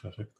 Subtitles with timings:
[0.00, 0.32] Perfekt.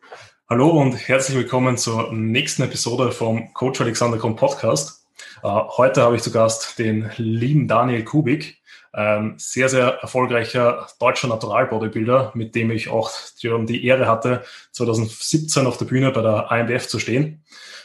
[0.49, 5.07] Hallo und herzlich willkommen zur nächsten Episode vom Coach Alexander Krom Podcast.
[5.43, 8.63] Uh, heute habe ich zu Gast den lieben Daniel Kubik,
[8.93, 13.11] ein sehr, sehr erfolgreicher deutscher Natural-Bodybuilder, mit dem ich auch
[13.43, 17.45] die Ehre hatte, 2017 auf der Bühne bei der IMBF zu stehen.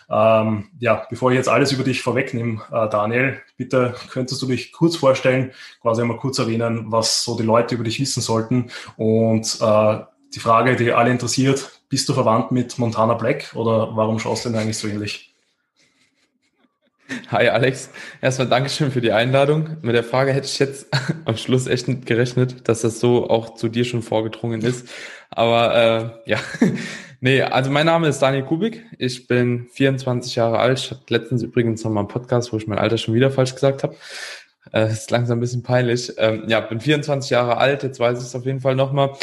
[0.09, 4.71] Ähm, ja, bevor ich jetzt alles über dich vorwegnehme, äh, Daniel, bitte könntest du dich
[4.71, 5.51] kurz vorstellen,
[5.81, 9.99] quasi einmal kurz erwähnen, was so die Leute über dich wissen sollten und äh,
[10.35, 14.49] die Frage, die alle interessiert, bist du verwandt mit Montana Black oder warum schaust du
[14.49, 15.31] denn eigentlich so ähnlich?
[17.29, 17.89] Hi Alex,
[18.21, 19.77] erstmal Dankeschön für die Einladung.
[19.81, 20.87] Mit der Frage hätte ich jetzt
[21.25, 24.89] am Schluss echt nicht gerechnet, dass das so auch zu dir schon vorgedrungen ist.
[25.29, 26.39] Aber äh, ja,
[27.21, 28.83] nee, also mein Name ist Daniel Kubik.
[28.97, 30.79] Ich bin 24 Jahre alt.
[30.79, 33.53] Ich hatte letztens übrigens noch mal einen Podcast, wo ich mein Alter schon wieder falsch
[33.53, 33.95] gesagt habe.
[34.73, 36.11] Äh, ist langsam ein bisschen peinlich.
[36.17, 37.83] Ähm, ja, bin 24 Jahre alt.
[37.83, 39.13] Jetzt weiß ich es auf jeden Fall nochmal.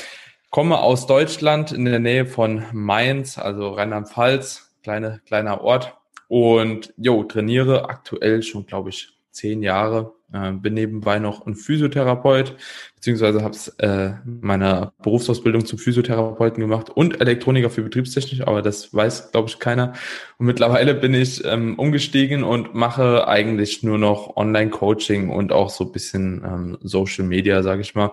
[0.52, 5.96] Komme aus Deutschland in der Nähe von Mainz, also Rheinland-Pfalz, kleine, kleiner Ort.
[6.28, 10.12] Und jo, trainiere aktuell schon, glaube ich, zehn Jahre.
[10.32, 12.56] Äh, bin nebenbei noch ein Physiotherapeut,
[12.94, 19.32] beziehungsweise habe äh, meine Berufsausbildung zum Physiotherapeuten gemacht und Elektroniker für Betriebstechnik, aber das weiß,
[19.32, 19.92] glaube ich, keiner.
[20.38, 25.86] Und mittlerweile bin ich ähm, umgestiegen und mache eigentlich nur noch Online-Coaching und auch so
[25.86, 28.12] bisschen ähm, Social Media, sage ich mal.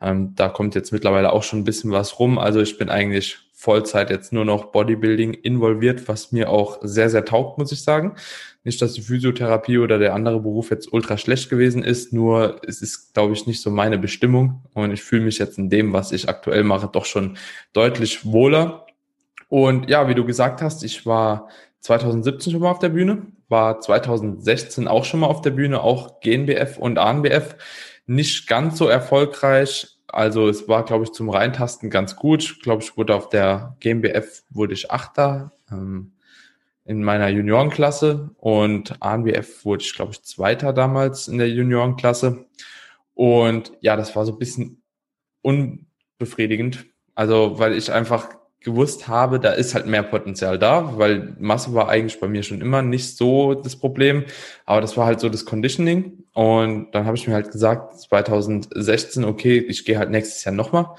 [0.00, 2.38] Ähm, da kommt jetzt mittlerweile auch schon ein bisschen was rum.
[2.38, 7.24] Also ich bin eigentlich Vollzeit jetzt nur noch Bodybuilding involviert, was mir auch sehr, sehr
[7.24, 8.14] taugt, muss ich sagen.
[8.64, 12.82] Nicht, dass die Physiotherapie oder der andere Beruf jetzt ultra schlecht gewesen ist, nur es
[12.82, 16.12] ist, glaube ich, nicht so meine Bestimmung und ich fühle mich jetzt in dem, was
[16.12, 17.38] ich aktuell mache, doch schon
[17.72, 18.84] deutlich wohler.
[19.48, 21.48] Und ja, wie du gesagt hast, ich war
[21.80, 26.20] 2017 schon mal auf der Bühne, war 2016 auch schon mal auf der Bühne, auch
[26.20, 27.56] GNBF und ANBF.
[28.04, 32.42] Nicht ganz so erfolgreich, also es war, glaube ich, zum Reintasten ganz gut.
[32.42, 36.12] Ich glaube, ich wurde auf der GmbF wurde ich Achter ähm,
[36.84, 42.46] in meiner Juniorenklasse und ANBF wurde ich, glaube ich, Zweiter damals in der Juniorenklasse.
[43.14, 44.82] Und ja, das war so ein bisschen
[45.42, 46.86] unbefriedigend.
[47.14, 48.28] Also, weil ich einfach
[48.66, 52.60] gewusst habe, da ist halt mehr Potenzial da, weil Masse war eigentlich bei mir schon
[52.60, 54.24] immer nicht so das Problem,
[54.66, 59.24] aber das war halt so das Conditioning und dann habe ich mir halt gesagt, 2016,
[59.24, 60.96] okay, ich gehe halt nächstes Jahr nochmal,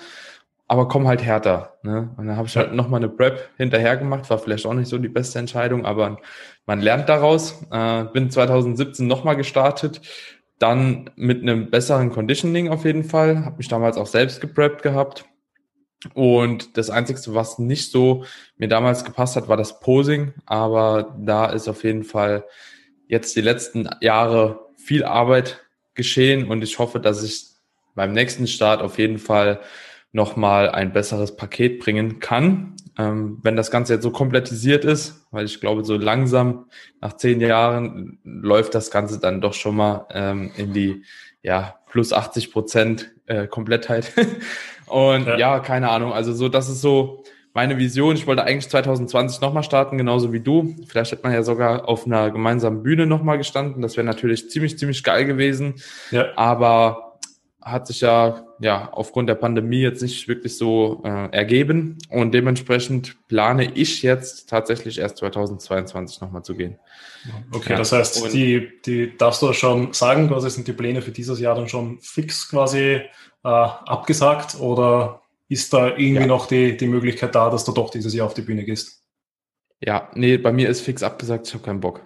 [0.69, 1.73] aber komm halt härter.
[1.83, 2.09] Ne?
[2.15, 4.97] Und dann habe ich halt nochmal eine Prep hinterher gemacht, war vielleicht auch nicht so
[4.97, 6.19] die beste Entscheidung, aber
[6.65, 7.65] man lernt daraus.
[7.69, 10.01] Äh, bin 2017 nochmal gestartet,
[10.57, 15.25] dann mit einem besseren Conditioning auf jeden Fall, habe mich damals auch selbst gepreppt gehabt
[16.13, 18.23] und das Einzige, was nicht so
[18.57, 20.33] mir damals gepasst hat, war das Posing.
[20.45, 22.45] Aber da ist auf jeden Fall
[23.07, 25.61] jetzt die letzten Jahre viel Arbeit
[25.95, 27.47] geschehen und ich hoffe, dass ich
[27.95, 29.59] beim nächsten Start auf jeden Fall
[30.11, 32.75] nochmal ein besseres Paket bringen kann.
[32.97, 36.65] Ähm, wenn das Ganze jetzt so komplettisiert ist, weil ich glaube, so langsam
[37.01, 41.03] nach zehn Jahren läuft das Ganze dann doch schon mal ähm, in die
[41.43, 44.11] ja, plus 80 Prozent äh, Komplettheit.
[44.87, 45.37] Und ja.
[45.37, 45.59] ja.
[45.59, 46.13] keine Ahnung.
[46.13, 48.15] Also so, das ist so meine Vision.
[48.15, 50.75] Ich wollte eigentlich 2020 nochmal starten, genauso wie du.
[50.87, 53.81] Vielleicht hätte man ja sogar auf einer gemeinsamen Bühne nochmal gestanden.
[53.81, 55.75] Das wäre natürlich ziemlich, ziemlich geil gewesen.
[56.11, 56.27] Ja.
[56.35, 57.07] Aber
[57.71, 61.97] hat sich ja, ja aufgrund der Pandemie jetzt nicht wirklich so äh, ergeben.
[62.09, 66.77] Und dementsprechend plane ich jetzt tatsächlich erst 2022 nochmal zu gehen.
[67.51, 67.77] Okay, ja.
[67.77, 71.55] das heißt, die, die darfst du schon sagen, quasi sind die Pläne für dieses Jahr
[71.55, 73.01] dann schon fix quasi
[73.47, 76.25] äh, abgesagt oder ist da irgendwie ja.
[76.27, 79.03] noch die, die Möglichkeit da, dass du doch dieses Jahr auf die Bühne gehst?
[79.79, 82.01] Ja, nee, bei mir ist fix abgesagt, ich habe keinen Bock.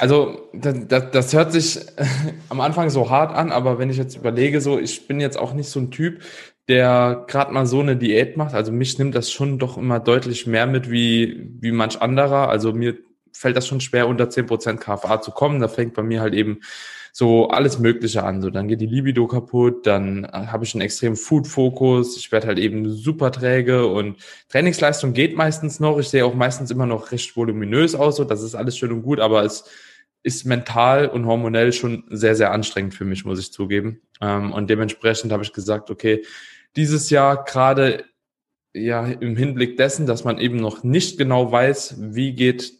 [0.00, 1.78] Also das, das, das hört sich
[2.48, 5.52] am Anfang so hart an, aber wenn ich jetzt überlege, so ich bin jetzt auch
[5.52, 6.22] nicht so ein Typ,
[6.68, 8.54] der gerade mal so eine Diät macht.
[8.54, 12.48] Also mich nimmt das schon doch immer deutlich mehr mit wie wie manch anderer.
[12.48, 12.96] Also mir
[13.32, 15.60] fällt das schon schwer unter zehn Prozent KFA zu kommen.
[15.60, 16.60] Da fängt bei mir halt eben
[17.18, 18.40] so alles Mögliche an.
[18.40, 22.46] So, dann geht die Libido kaputt, dann äh, habe ich einen extremen Food-Fokus, ich werde
[22.46, 24.18] halt eben super träge und
[24.48, 25.98] Trainingsleistung geht meistens noch.
[25.98, 29.02] Ich sehe auch meistens immer noch recht voluminös aus, so das ist alles schön und
[29.02, 29.64] gut, aber es
[30.22, 34.00] ist mental und hormonell schon sehr, sehr anstrengend für mich, muss ich zugeben.
[34.20, 36.24] Ähm, und dementsprechend habe ich gesagt, okay,
[36.76, 38.04] dieses Jahr gerade
[38.72, 42.77] ja im Hinblick dessen, dass man eben noch nicht genau weiß, wie geht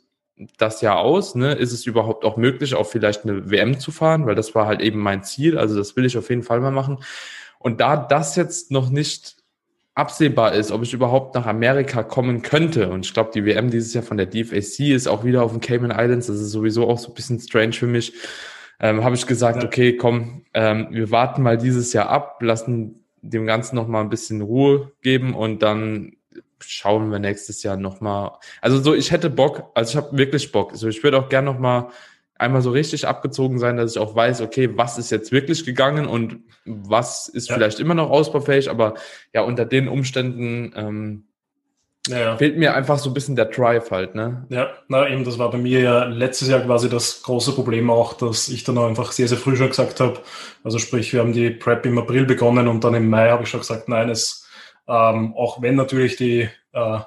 [0.56, 1.34] das Jahr aus?
[1.34, 1.52] Ne?
[1.52, 4.26] Ist es überhaupt auch möglich, auch vielleicht eine WM zu fahren?
[4.26, 5.58] Weil das war halt eben mein Ziel.
[5.58, 6.98] Also das will ich auf jeden Fall mal machen.
[7.58, 9.36] Und da das jetzt noch nicht
[9.98, 13.92] absehbar ist, ob ich überhaupt nach Amerika kommen könnte, und ich glaube, die WM dieses
[13.94, 16.98] Jahr von der DFAC ist auch wieder auf den Cayman Islands, das ist sowieso auch
[16.98, 18.12] so ein bisschen strange für mich,
[18.78, 23.44] ähm, habe ich gesagt, okay, komm, ähm, wir warten mal dieses Jahr ab, lassen dem
[23.44, 26.12] Ganzen noch mal ein bisschen Ruhe geben und dann
[26.60, 28.32] schauen wir nächstes Jahr nochmal.
[28.60, 30.72] Also so, ich hätte Bock, also ich habe wirklich Bock.
[30.72, 31.88] Also ich würde auch gern nochmal
[32.38, 36.06] einmal so richtig abgezogen sein, dass ich auch weiß, okay, was ist jetzt wirklich gegangen
[36.06, 37.56] und was ist ja.
[37.56, 38.94] vielleicht immer noch ausbaufähig, aber
[39.34, 41.24] ja, unter den Umständen ähm,
[42.06, 44.46] ja, fehlt mir einfach so ein bisschen der Drive halt, ne?
[44.48, 48.14] Ja, na eben, das war bei mir ja letztes Jahr quasi das große Problem auch,
[48.14, 50.20] dass ich dann auch einfach sehr, sehr früh schon gesagt habe,
[50.64, 53.50] also sprich, wir haben die Prep im April begonnen und dann im Mai habe ich
[53.50, 54.47] schon gesagt, nein, es,
[54.88, 56.98] ähm, auch wenn natürlich die äh,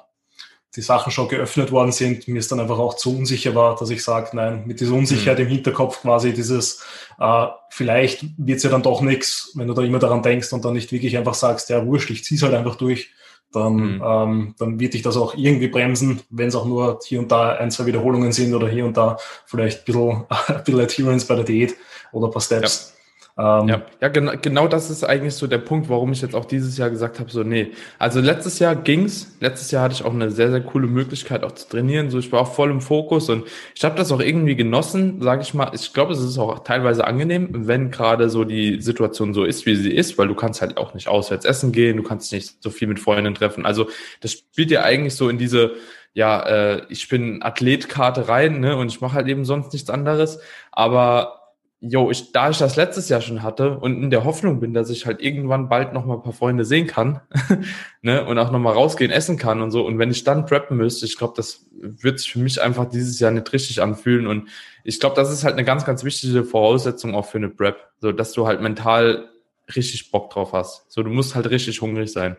[0.74, 3.90] die Sachen schon geöffnet worden sind, mir es dann einfach auch zu unsicher war, dass
[3.90, 5.44] ich sage, nein, mit dieser Unsicherheit mhm.
[5.44, 6.82] im Hinterkopf quasi dieses,
[7.20, 10.72] äh, vielleicht wird's ja dann doch nichts, wenn du da immer daran denkst und dann
[10.72, 13.10] nicht wirklich einfach sagst, ja wurscht, ich zieh's halt einfach durch,
[13.52, 14.02] dann, mhm.
[14.02, 17.50] ähm, dann wird dich das auch irgendwie bremsen, wenn es auch nur hier und da
[17.56, 21.34] ein, zwei Wiederholungen sind oder hier und da vielleicht ein bisschen, ein bisschen Adherence bei
[21.34, 21.74] der Diät
[22.12, 22.86] oder ein paar Steps.
[22.86, 22.91] Ja.
[23.38, 26.44] Ähm, ja, ja genau, genau das ist eigentlich so der Punkt, warum ich jetzt auch
[26.44, 27.72] dieses Jahr gesagt habe, so nee.
[27.98, 29.36] Also letztes Jahr ging's.
[29.40, 32.10] Letztes Jahr hatte ich auch eine sehr, sehr coole Möglichkeit auch zu trainieren.
[32.10, 35.42] So, ich war auch voll im Fokus und ich habe das auch irgendwie genossen, sage
[35.42, 35.70] ich mal.
[35.74, 39.76] Ich glaube, es ist auch teilweise angenehm, wenn gerade so die Situation so ist, wie
[39.76, 42.70] sie ist, weil du kannst halt auch nicht auswärts essen gehen, du kannst nicht so
[42.70, 43.64] viel mit Freunden treffen.
[43.64, 43.88] Also
[44.20, 45.72] das spielt ja eigentlich so in diese
[46.14, 50.40] ja, äh, ich bin Athletkarte rein, ne, und ich mache halt eben sonst nichts anderes.
[50.70, 51.41] Aber
[51.84, 54.88] jo, ich, da ich das letztes Jahr schon hatte und in der Hoffnung bin, dass
[54.88, 57.20] ich halt irgendwann bald noch mal ein paar Freunde sehen kann,
[58.02, 59.84] ne, und auch noch mal rausgehen, essen kann und so.
[59.84, 63.18] Und wenn ich dann preppen müsste, ich glaube, das wird sich für mich einfach dieses
[63.18, 64.28] Jahr nicht richtig anfühlen.
[64.28, 64.48] Und
[64.84, 68.12] ich glaube, das ist halt eine ganz, ganz wichtige Voraussetzung auch für eine Prep, so
[68.12, 69.28] dass du halt mental
[69.74, 70.84] richtig Bock drauf hast.
[70.88, 72.36] So, du musst halt richtig hungrig sein.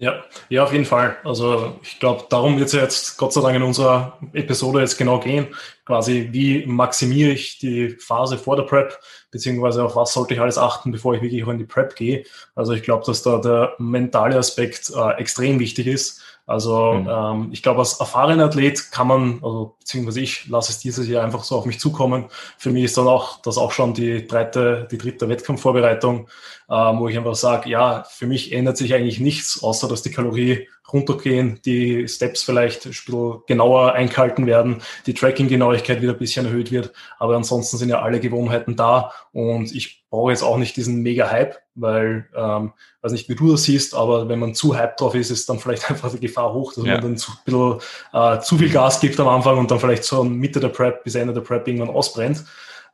[0.00, 1.18] Ja, ja, auf jeden Fall.
[1.24, 5.20] Also ich glaube, darum wird es jetzt Gott sei Dank in unserer Episode jetzt genau
[5.20, 5.48] gehen.
[5.84, 8.98] Quasi, wie maximiere ich die Phase vor der Prep,
[9.30, 12.24] beziehungsweise auf was sollte ich alles achten, bevor ich wirklich auch in die Prep gehe.
[12.54, 16.22] Also ich glaube, dass da der mentale Aspekt äh, extrem wichtig ist.
[16.50, 17.08] Also mhm.
[17.08, 21.22] ähm, ich glaube, als erfahrener Athlet kann man, also beziehungsweise ich lasse es dieses Jahr
[21.22, 22.24] einfach so auf mich zukommen.
[22.58, 26.28] Für mich ist dann auch das auch schon die dritte, die dritte Wettkampfvorbereitung,
[26.68, 30.10] ähm, wo ich einfach sage, ja, für mich ändert sich eigentlich nichts, außer dass die
[30.10, 36.46] Kalorie runtergehen, die Steps vielleicht ein bisschen genauer eingehalten werden, die Tracking-Genauigkeit wieder ein bisschen
[36.46, 36.92] erhöht wird.
[37.18, 41.56] Aber ansonsten sind ja alle Gewohnheiten da und ich brauche jetzt auch nicht diesen Mega-Hype,
[41.74, 42.72] weil, ähm,
[43.02, 45.58] weiß nicht, wie du das siehst, aber wenn man zu Hype drauf ist, ist dann
[45.58, 46.94] vielleicht einfach die Gefahr hoch, dass ja.
[46.94, 47.78] man dann zu, bisschen,
[48.12, 51.14] äh, zu viel Gas gibt am Anfang und dann vielleicht so Mitte der Prep bis
[51.14, 52.44] Ende der Prep irgendwann ausbrennt.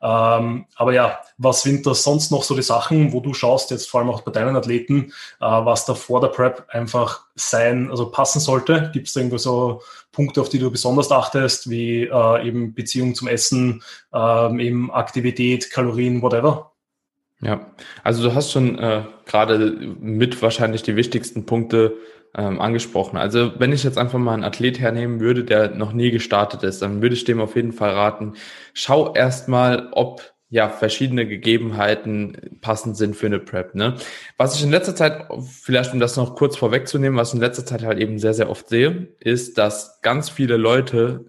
[0.01, 3.89] Ähm, aber ja, was sind da sonst noch so die Sachen, wo du schaust, jetzt
[3.89, 8.09] vor allem auch bei deinen Athleten, äh, was da vor der Prep einfach sein, also
[8.11, 8.91] passen sollte?
[8.93, 13.15] Gibt es da irgendwo so Punkte, auf die du besonders achtest, wie äh, eben Beziehung
[13.15, 13.83] zum Essen,
[14.13, 16.71] äh, eben Aktivität, Kalorien, whatever?
[17.39, 17.67] Ja,
[18.03, 21.95] also du hast schon äh, gerade mit wahrscheinlich die wichtigsten Punkte
[22.35, 23.17] ähm, angesprochen.
[23.17, 26.81] Also wenn ich jetzt einfach mal einen Athlet hernehmen würde, der noch nie gestartet ist,
[26.81, 28.33] dann würde ich dem auf jeden Fall raten,
[28.73, 33.75] schau erstmal, ob ja verschiedene Gegebenheiten passend sind für eine Prep.
[33.75, 33.95] Ne?
[34.37, 35.27] Was ich in letzter Zeit,
[35.61, 38.49] vielleicht um das noch kurz vorwegzunehmen, was ich in letzter Zeit halt eben sehr, sehr
[38.49, 41.25] oft sehe, ist, dass ganz viele Leute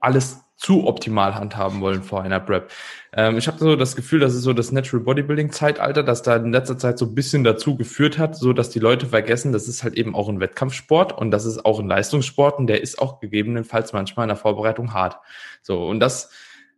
[0.00, 2.70] alles zu optimal handhaben wollen vor einer Prep.
[3.12, 6.36] Ähm, ich habe so das Gefühl, das ist so das Natural Bodybuilding Zeitalter, das da
[6.36, 9.68] in letzter Zeit so ein bisschen dazu geführt hat, so dass die Leute vergessen, das
[9.68, 13.00] ist halt eben auch ein Wettkampfsport und das ist auch ein Leistungssport und der ist
[13.00, 15.18] auch gegebenenfalls manchmal in der Vorbereitung hart.
[15.62, 16.30] So und das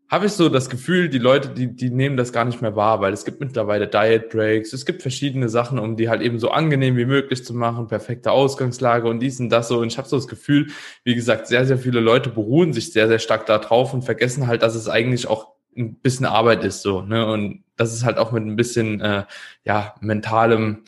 [0.09, 3.01] habe ich so das Gefühl, die Leute, die, die nehmen das gar nicht mehr wahr,
[3.01, 6.51] weil es gibt mittlerweile Diet Breaks, es gibt verschiedene Sachen, um die halt eben so
[6.51, 9.81] angenehm wie möglich zu machen, perfekte Ausgangslage und dies und das so.
[9.81, 10.69] Und ich habe so das Gefühl,
[11.03, 14.47] wie gesagt, sehr, sehr viele Leute beruhen sich sehr, sehr stark da drauf und vergessen
[14.47, 17.27] halt, dass es eigentlich auch ein bisschen Arbeit ist so, ne?
[17.27, 19.25] Und dass es halt auch mit ein bisschen äh,
[19.65, 20.85] ja, mentalem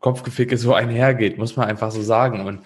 [0.00, 2.46] Kopfgeficke so einhergeht, muss man einfach so sagen.
[2.46, 2.60] Und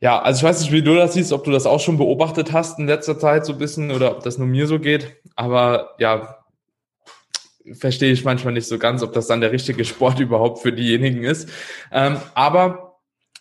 [0.00, 2.52] ja, also ich weiß nicht, wie du das siehst, ob du das auch schon beobachtet
[2.52, 5.16] hast in letzter Zeit so ein bisschen oder ob das nur mir so geht.
[5.34, 6.38] Aber ja,
[7.72, 11.24] verstehe ich manchmal nicht so ganz, ob das dann der richtige Sport überhaupt für diejenigen
[11.24, 11.48] ist.
[11.92, 12.88] Ähm, aber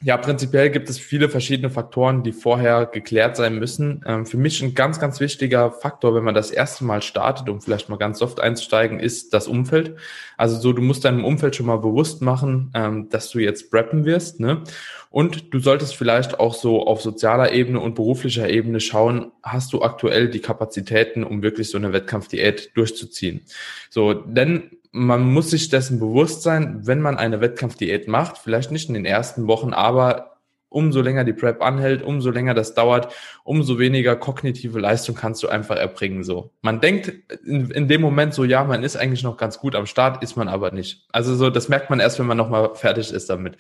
[0.04, 4.04] ja, prinzipiell gibt es viele verschiedene Faktoren, die vorher geklärt sein müssen.
[4.06, 7.62] Ähm, für mich ein ganz, ganz wichtiger Faktor, wenn man das erste Mal startet, um
[7.62, 9.96] vielleicht mal ganz soft einzusteigen, ist das Umfeld.
[10.38, 14.06] Also so, du musst deinem Umfeld schon mal bewusst machen, ähm, dass du jetzt preppen
[14.06, 14.40] wirst.
[14.40, 14.62] Ne?
[15.10, 19.82] Und du solltest vielleicht auch so auf sozialer Ebene und beruflicher Ebene schauen, hast du
[19.82, 23.42] aktuell die Kapazitäten, um wirklich so eine Wettkampfdiät durchzuziehen.
[23.90, 28.88] So, denn man muss sich dessen bewusst sein, wenn man eine Wettkampfdiät macht, vielleicht nicht
[28.88, 30.38] in den ersten Wochen, aber
[30.70, 35.48] umso länger die Prep anhält, umso länger das dauert, umso weniger kognitive Leistung kannst du
[35.48, 36.24] einfach erbringen.
[36.24, 37.14] So, man denkt
[37.46, 40.36] in, in dem Moment so, ja, man ist eigentlich noch ganz gut am Start, ist
[40.36, 41.08] man aber nicht.
[41.12, 43.58] Also so, das merkt man erst, wenn man nochmal fertig ist damit.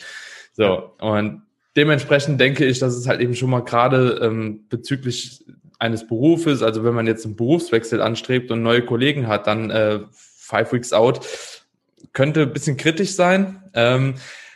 [0.57, 1.43] So und
[1.75, 5.45] dementsprechend denke ich, dass es halt eben schon mal gerade ähm, bezüglich
[5.79, 9.99] eines Berufes, also wenn man jetzt einen Berufswechsel anstrebt und neue Kollegen hat, dann äh,
[10.11, 11.19] five weeks out,
[12.13, 13.61] könnte ein bisschen kritisch sein.
[13.75, 14.15] Ähm,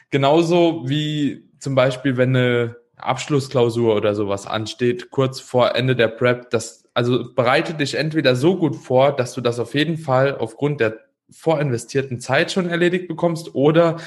[0.09, 6.49] genauso wie zum Beispiel, wenn eine Abschlussklausur oder sowas ansteht, kurz vor Ende der Prep,
[6.49, 10.79] das, also bereite dich entweder so gut vor, dass du das auf jeden Fall aufgrund
[10.79, 13.97] der vorinvestierten Zeit schon erledigt bekommst oder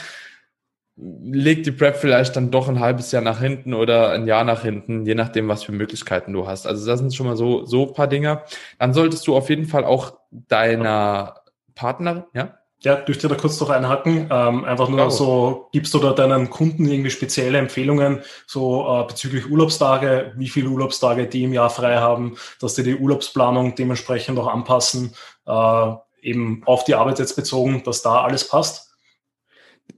[0.96, 4.62] leg die Prep vielleicht dann doch ein halbes Jahr nach hinten oder ein Jahr nach
[4.62, 6.66] hinten, je nachdem, was für Möglichkeiten du hast.
[6.66, 8.42] Also das sind schon mal so, so paar Dinge.
[8.78, 11.40] Dann solltest du auf jeden Fall auch deiner
[11.74, 12.58] Partnerin, ja?
[12.80, 14.28] Ja, dürfte da kurz noch einhaken.
[14.30, 15.10] Ähm, einfach nur oh.
[15.10, 20.68] so, gibst du da deinen Kunden irgendwie spezielle Empfehlungen, so äh, bezüglich Urlaubstage, wie viele
[20.68, 25.14] Urlaubstage die im Jahr frei haben, dass die die Urlaubsplanung dementsprechend auch anpassen,
[25.46, 28.93] äh, eben auf die Arbeit jetzt bezogen, dass da alles passt?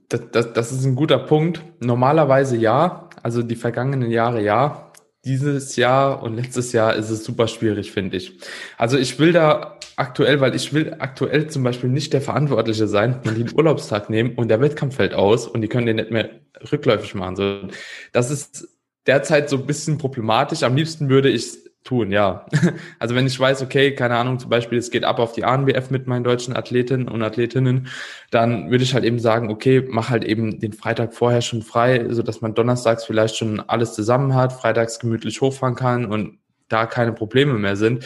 [0.09, 1.61] Das, das, das ist ein guter Punkt.
[1.79, 4.91] Normalerweise ja, also die vergangenen Jahre ja.
[5.25, 8.39] Dieses Jahr und letztes Jahr ist es super schwierig, finde ich.
[8.77, 13.19] Also ich will da aktuell, weil ich will aktuell zum Beispiel nicht der Verantwortliche sein,
[13.23, 16.11] wenn die einen Urlaubstag nehmen und der Wettkampf fällt aus und die können den nicht
[16.11, 16.29] mehr
[16.71, 17.35] rückläufig machen.
[17.35, 17.67] So,
[18.13, 18.69] das ist
[19.05, 20.63] derzeit so ein bisschen problematisch.
[20.63, 22.45] Am liebsten würde ich tun, ja.
[22.99, 25.89] Also wenn ich weiß, okay, keine Ahnung, zum Beispiel, es geht ab auf die ANBF
[25.89, 27.87] mit meinen deutschen Athletinnen und Athletinnen,
[28.29, 32.07] dann würde ich halt eben sagen, okay, mach halt eben den Freitag vorher schon frei,
[32.09, 36.85] so dass man donnerstags vielleicht schon alles zusammen hat, freitags gemütlich hochfahren kann und da
[36.85, 38.05] keine Probleme mehr sind.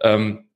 [0.00, 0.46] Ähm,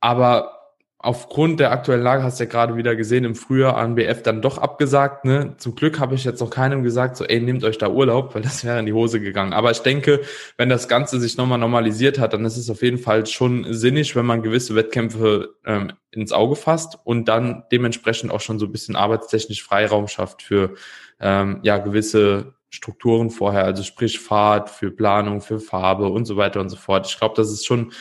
[0.00, 0.59] aber
[1.02, 4.58] aufgrund der aktuellen Lage hast du ja gerade wieder gesehen, im Frühjahr ANBF dann doch
[4.58, 5.24] abgesagt.
[5.24, 5.54] Ne?
[5.56, 8.42] Zum Glück habe ich jetzt noch keinem gesagt, so ey, nehmt euch da Urlaub, weil
[8.42, 9.54] das wäre in die Hose gegangen.
[9.54, 10.20] Aber ich denke,
[10.58, 14.14] wenn das Ganze sich nochmal normalisiert hat, dann ist es auf jeden Fall schon sinnig,
[14.14, 18.72] wenn man gewisse Wettkämpfe ähm, ins Auge fasst und dann dementsprechend auch schon so ein
[18.72, 20.74] bisschen arbeitstechnisch Freiraum schafft für
[21.18, 26.60] ähm, ja gewisse Strukturen vorher, also sprich Fahrt, für Planung, für Farbe und so weiter
[26.60, 27.06] und so fort.
[27.06, 27.92] Ich glaube, das ist schon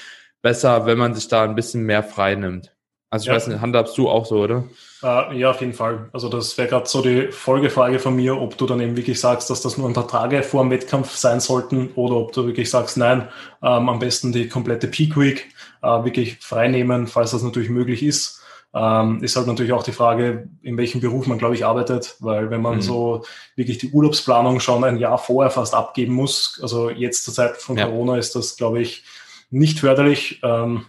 [0.42, 2.74] besser, wenn man sich da ein bisschen mehr frei nimmt.
[3.12, 3.34] Also ich ja.
[3.34, 4.66] weiß nicht, handhabst du auch so, oder?
[5.02, 6.10] Uh, ja, auf jeden Fall.
[6.14, 9.50] Also das wäre gerade so die Folgefrage von mir, ob du dann eben wirklich sagst,
[9.50, 12.70] dass das nur ein paar Tage vor dem Wettkampf sein sollten oder ob du wirklich
[12.70, 13.28] sagst, nein,
[13.64, 15.48] ähm, am besten die komplette Peak Week
[15.82, 18.42] äh, wirklich freinehmen, falls das natürlich möglich ist.
[18.72, 22.52] Ähm, ist halt natürlich auch die Frage, in welchem Beruf man, glaube ich, arbeitet, weil
[22.52, 22.82] wenn man mhm.
[22.82, 23.24] so
[23.56, 27.78] wirklich die Urlaubsplanung schon ein Jahr vorher fast abgeben muss, also jetzt zur Zeit von
[27.78, 27.88] ja.
[27.88, 29.04] Corona ist das, glaube ich,
[29.50, 30.40] nicht förderlich.
[30.44, 30.86] Ähm,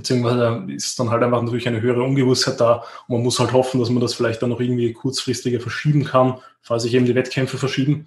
[0.00, 3.80] beziehungsweise ist dann halt einfach natürlich eine höhere Ungewissheit da und man muss halt hoffen,
[3.80, 7.58] dass man das vielleicht dann noch irgendwie kurzfristiger verschieben kann, falls sich eben die Wettkämpfe
[7.58, 8.06] verschieben.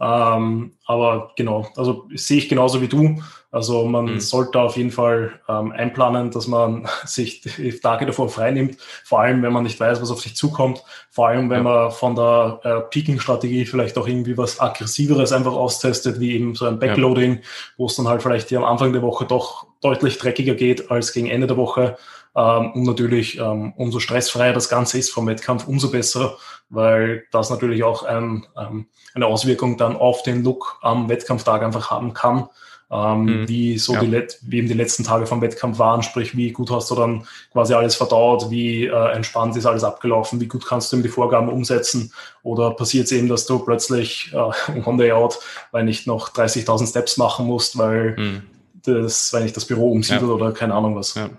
[0.00, 3.22] Ähm, aber genau, also sehe ich genauso wie du.
[3.54, 4.20] Also man mhm.
[4.20, 9.44] sollte auf jeden Fall ähm, einplanen, dass man sich die Tage davor freinimmt, vor allem
[9.44, 11.62] wenn man nicht weiß, was auf sich zukommt, vor allem wenn ja.
[11.62, 16.66] man von der äh, Peaking-Strategie vielleicht auch irgendwie was Aggressiveres einfach austestet, wie eben so
[16.66, 17.40] ein Backloading, ja.
[17.76, 21.28] wo es dann halt vielleicht am Anfang der Woche doch deutlich dreckiger geht als gegen
[21.28, 21.96] Ende der Woche.
[22.34, 26.38] Ähm, und natürlich, ähm, umso stressfreier das Ganze ist vom Wettkampf, umso besser,
[26.70, 31.92] weil das natürlich auch ein, ähm, eine Auswirkung dann auf den Look am Wettkampftag einfach
[31.92, 32.48] haben kann
[32.94, 33.48] ähm, mhm.
[33.48, 34.00] wie so ja.
[34.00, 37.26] die, wie eben die letzten Tage vom Wettkampf waren, sprich, wie gut hast du dann
[37.52, 41.08] quasi alles verdaut, wie äh, entspannt ist alles abgelaufen, wie gut kannst du eben die
[41.08, 45.40] Vorgaben umsetzen oder passiert es eben, dass du plötzlich äh, on the out,
[45.72, 48.42] weil nicht noch 30.000 Steps machen musst, weil mhm.
[48.84, 50.28] das, weil nicht das Büro umsiedelt ja.
[50.28, 51.14] oder keine Ahnung was.
[51.14, 51.30] Ja.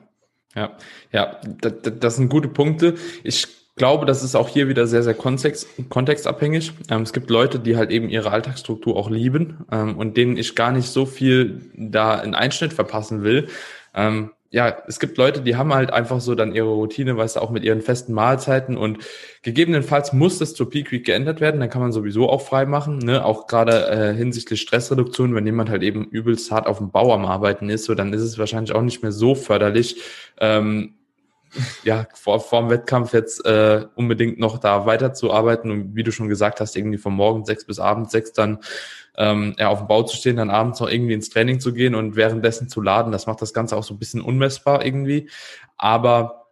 [0.56, 0.72] Ja,
[1.12, 2.96] ja, das, das sind gute Punkte.
[3.26, 3.46] Ich
[3.76, 6.74] glaube, das ist auch hier wieder sehr, sehr kontext, kontextabhängig.
[6.90, 10.56] Ähm, es gibt Leute, die halt eben ihre Alltagsstruktur auch lieben ähm, und denen ich
[10.56, 13.48] gar nicht so viel da in Einschnitt verpassen will.
[13.94, 17.42] Ähm, ja, es gibt Leute, die haben halt einfach so dann ihre Routine, weißt du,
[17.42, 19.00] auch mit ihren festen Mahlzeiten und
[19.42, 23.00] gegebenenfalls muss das zur Peak Week geändert werden, dann kann man sowieso auch frei machen,
[23.00, 23.26] ne?
[23.26, 27.26] auch gerade äh, hinsichtlich Stressreduktion, wenn jemand halt eben übelst hart auf dem Bau am
[27.26, 30.02] Arbeiten ist, so dann ist es wahrscheinlich auch nicht mehr so förderlich,
[30.40, 30.94] ähm,
[31.84, 36.30] ja, vor, vor dem Wettkampf jetzt äh, unbedingt noch da weiterzuarbeiten und wie du schon
[36.30, 38.60] gesagt hast, irgendwie von morgen sechs bis abends sechs dann
[39.18, 41.96] ähm, ja, auf dem Bau zu stehen, dann abends noch irgendwie ins Training zu gehen
[41.96, 45.30] und währenddessen zu laden, das macht das Ganze auch so ein bisschen unmessbar irgendwie.
[45.78, 46.45] Aber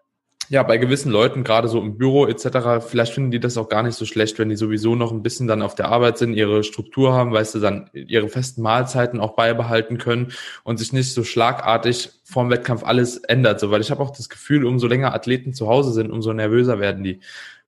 [0.53, 3.81] ja, bei gewissen Leuten, gerade so im Büro etc., vielleicht finden die das auch gar
[3.81, 6.63] nicht so schlecht, wenn die sowieso noch ein bisschen dann auf der Arbeit sind, ihre
[6.63, 10.31] Struktur haben, weißt du, dann ihre festen Mahlzeiten auch beibehalten können
[10.63, 13.59] und sich nicht so schlagartig vorm Wettkampf alles ändert.
[13.59, 16.79] So, weil ich habe auch das Gefühl, umso länger Athleten zu Hause sind, umso nervöser
[16.79, 17.21] werden die,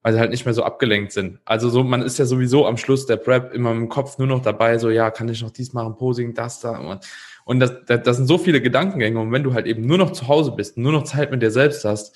[0.03, 1.39] weil sie halt nicht mehr so abgelenkt sind.
[1.43, 4.43] Also so, man ist ja sowieso am Schluss der Prep immer im Kopf nur noch
[4.43, 6.99] dabei, so ja, kann ich noch dies machen, Posing, das da.
[7.45, 9.19] Und das, das, das sind so viele Gedankengänge.
[9.19, 11.49] Und wenn du halt eben nur noch zu Hause bist, nur noch Zeit mit dir
[11.49, 12.15] selbst hast,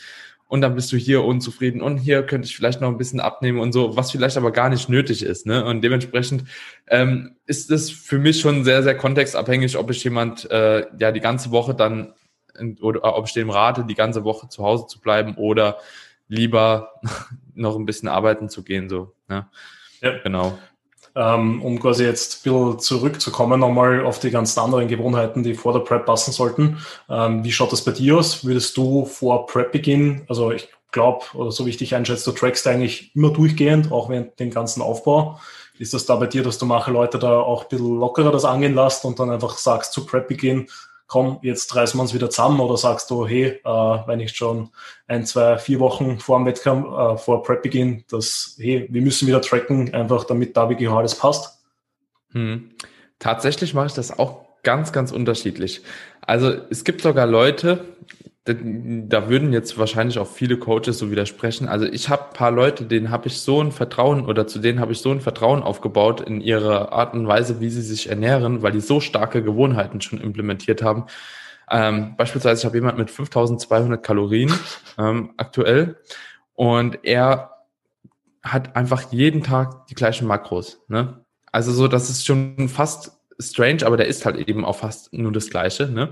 [0.49, 3.59] und dann bist du hier unzufrieden und hier könnte ich vielleicht noch ein bisschen abnehmen
[3.59, 5.45] und so, was vielleicht aber gar nicht nötig ist.
[5.45, 5.63] Ne?
[5.63, 6.43] Und dementsprechend
[6.87, 11.19] ähm, ist es für mich schon sehr, sehr kontextabhängig, ob ich jemand äh, ja die
[11.19, 12.13] ganze Woche dann
[12.81, 15.77] oder ob ich dem rate, die ganze Woche zu Hause zu bleiben oder
[16.27, 16.93] lieber
[17.53, 18.89] noch ein bisschen arbeiten zu gehen.
[18.89, 19.47] So, ne?
[20.01, 20.17] Ja.
[20.23, 20.57] Genau.
[21.19, 25.73] Ähm, um quasi jetzt ein bisschen zurückzukommen, nochmal auf die ganzen anderen Gewohnheiten, die vor
[25.73, 26.77] der Prep passen sollten.
[27.09, 28.45] Ähm, wie schaut das bei dir aus?
[28.45, 32.65] Würdest du vor Prep-Beginn, also ich glaube, oder so wie ich dich einschätze, du trackst
[32.67, 35.41] eigentlich immer durchgehend, auch während dem ganzen Aufbau.
[35.77, 38.45] Ist das da bei dir, dass du manche Leute da auch ein bisschen lockerer das
[38.45, 40.69] angehen lässt und dann einfach sagst zu Prep-Beginn,
[41.09, 44.69] komm, jetzt reißen wir uns wieder zusammen oder sagst du, hey, äh, wenn ich schon
[45.07, 49.41] ein, zwei, vier Wochen vor dem Wettkampf, äh, vor Prep-Beginn, dass, hey, wir müssen wieder
[49.41, 51.59] tracken, einfach damit da wirklich alles passt?
[52.31, 52.69] Hm.
[53.17, 55.81] Tatsächlich mache ich das auch ganz, ganz unterschiedlich.
[56.21, 57.85] Also es gibt sogar Leute,
[58.55, 61.67] da würden jetzt wahrscheinlich auch viele Coaches so widersprechen.
[61.67, 64.91] Also ich habe paar Leute, denen habe ich so ein Vertrauen oder zu denen habe
[64.91, 68.71] ich so ein Vertrauen aufgebaut in ihre Art und Weise, wie sie sich ernähren, weil
[68.71, 71.05] die so starke Gewohnheiten schon implementiert haben.
[71.69, 74.51] Ähm, beispielsweise, ich habe jemand mit 5200 Kalorien
[74.97, 75.97] ähm, aktuell
[76.53, 77.51] und er
[78.41, 80.81] hat einfach jeden Tag die gleichen Makros.
[80.87, 81.23] Ne?
[81.51, 85.31] Also so, das ist schon fast strange, aber der ist halt eben auch fast nur
[85.31, 85.87] das Gleiche.
[85.87, 86.09] Ne?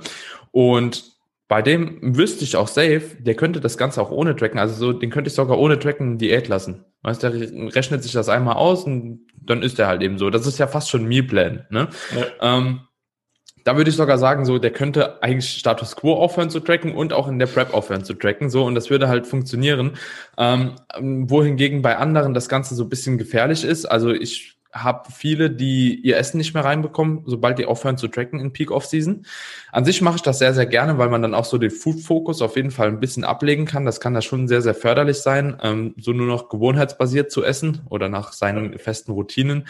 [0.51, 1.16] Und
[1.47, 4.59] bei dem wüsste ich auch safe, der könnte das Ganze auch ohne tracken.
[4.59, 6.83] Also so, den könnte ich sogar ohne tracken Diät lassen.
[7.03, 10.29] Weißt der rechnet sich das einmal aus und dann ist der halt eben so.
[10.29, 11.87] Das ist ja fast schon Mealplan, ne?
[12.15, 12.57] Ja.
[12.57, 12.81] Ähm,
[13.63, 17.11] da würde ich sogar sagen, so, der könnte eigentlich Status Quo aufhören zu tracken und
[17.11, 19.97] auch in der Prep aufhören zu tracken, so, und das würde halt funktionieren.
[20.37, 23.85] Ähm, wohingegen bei anderen das Ganze so ein bisschen gefährlich ist.
[23.85, 28.39] Also ich habe viele, die ihr Essen nicht mehr reinbekommen, sobald die aufhören zu tracken
[28.39, 29.25] in Peak Off-Season.
[29.71, 32.41] An sich mache ich das sehr, sehr gerne, weil man dann auch so den Food-Fokus
[32.41, 33.85] auf jeden Fall ein bisschen ablegen kann.
[33.85, 37.81] Das kann da schon sehr, sehr förderlich sein, ähm, so nur noch gewohnheitsbasiert zu essen
[37.89, 39.67] oder nach seinen festen Routinen.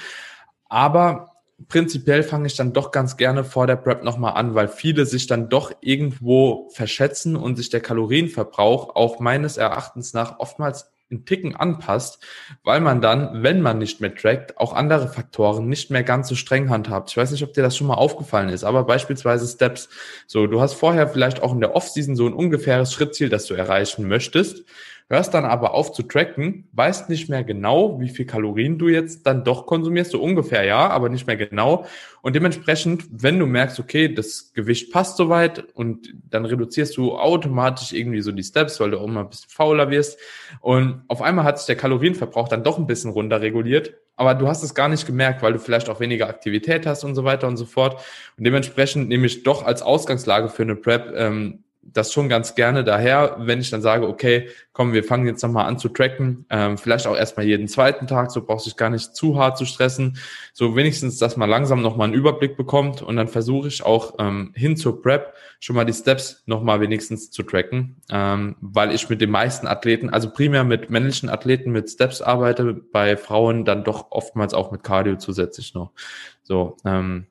[0.69, 1.37] Aber
[1.67, 5.27] prinzipiell fange ich dann doch ganz gerne vor der Prep nochmal an, weil viele sich
[5.27, 11.55] dann doch irgendwo verschätzen und sich der Kalorienverbrauch auch meines Erachtens nach oftmals einen Ticken
[11.55, 12.23] anpasst,
[12.63, 16.35] weil man dann, wenn man nicht mehr trackt, auch andere Faktoren nicht mehr ganz so
[16.35, 17.09] streng handhabt.
[17.11, 19.89] Ich weiß nicht, ob dir das schon mal aufgefallen ist, aber beispielsweise Steps.
[20.27, 23.53] So, du hast vorher vielleicht auch in der Off-Season so ein ungefähres Schrittziel, das du
[23.53, 24.65] erreichen möchtest
[25.09, 29.25] hörst dann aber auf zu tracken, weißt nicht mehr genau, wie viel Kalorien du jetzt
[29.25, 31.85] dann doch konsumierst, so ungefähr ja, aber nicht mehr genau.
[32.21, 37.93] Und dementsprechend, wenn du merkst, okay, das Gewicht passt soweit und dann reduzierst du automatisch
[37.93, 40.19] irgendwie so die Steps, weil du auch mal ein bisschen fauler wirst.
[40.59, 44.47] Und auf einmal hat sich der Kalorienverbrauch dann doch ein bisschen runter reguliert, aber du
[44.47, 47.47] hast es gar nicht gemerkt, weil du vielleicht auch weniger Aktivität hast und so weiter
[47.47, 48.01] und so fort.
[48.37, 52.83] Und dementsprechend nehme ich doch als Ausgangslage für eine Prep ähm, das schon ganz gerne
[52.83, 56.77] daher, wenn ich dann sage, okay, komm, wir fangen jetzt nochmal an zu tracken, ähm,
[56.77, 59.65] vielleicht auch erstmal jeden zweiten Tag, so brauchst du dich gar nicht zu hart zu
[59.65, 60.17] stressen,
[60.53, 64.51] so wenigstens, dass man langsam nochmal einen Überblick bekommt und dann versuche ich auch ähm,
[64.55, 69.21] hin zur Prep schon mal die Steps nochmal wenigstens zu tracken, ähm, weil ich mit
[69.21, 74.11] den meisten Athleten, also primär mit männlichen Athleten mit Steps arbeite, bei Frauen dann doch
[74.11, 75.91] oftmals auch mit Cardio zusätzlich noch.
[76.43, 77.27] So, ähm,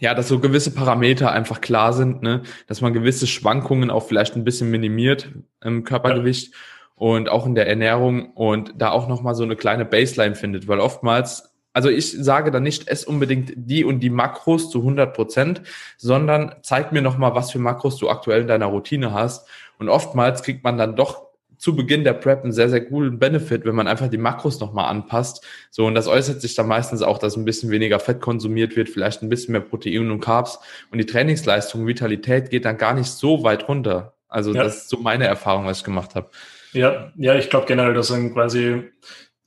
[0.00, 2.42] ja, dass so gewisse Parameter einfach klar sind, ne?
[2.66, 5.30] dass man gewisse Schwankungen auch vielleicht ein bisschen minimiert
[5.62, 6.58] im Körpergewicht ja.
[6.96, 10.80] und auch in der Ernährung und da auch nochmal so eine kleine Baseline findet, weil
[10.80, 15.62] oftmals, also ich sage da nicht, ess unbedingt die und die Makros zu 100 Prozent,
[15.96, 20.42] sondern zeig mir nochmal, was für Makros du aktuell in deiner Routine hast und oftmals
[20.42, 21.27] kriegt man dann doch
[21.58, 24.88] zu Beginn der Prep einen sehr, sehr coolen Benefit, wenn man einfach die Makros nochmal
[24.88, 25.44] anpasst.
[25.70, 28.88] So, und das äußert sich dann meistens auch, dass ein bisschen weniger Fett konsumiert wird,
[28.88, 30.58] vielleicht ein bisschen mehr Protein und Carbs.
[30.90, 34.14] Und die Trainingsleistung, Vitalität geht dann gar nicht so weit runter.
[34.28, 34.62] Also, ja.
[34.62, 36.30] das ist so meine Erfahrung, was ich gemacht habe.
[36.72, 38.84] Ja, ja, ich glaube generell, dass ein quasi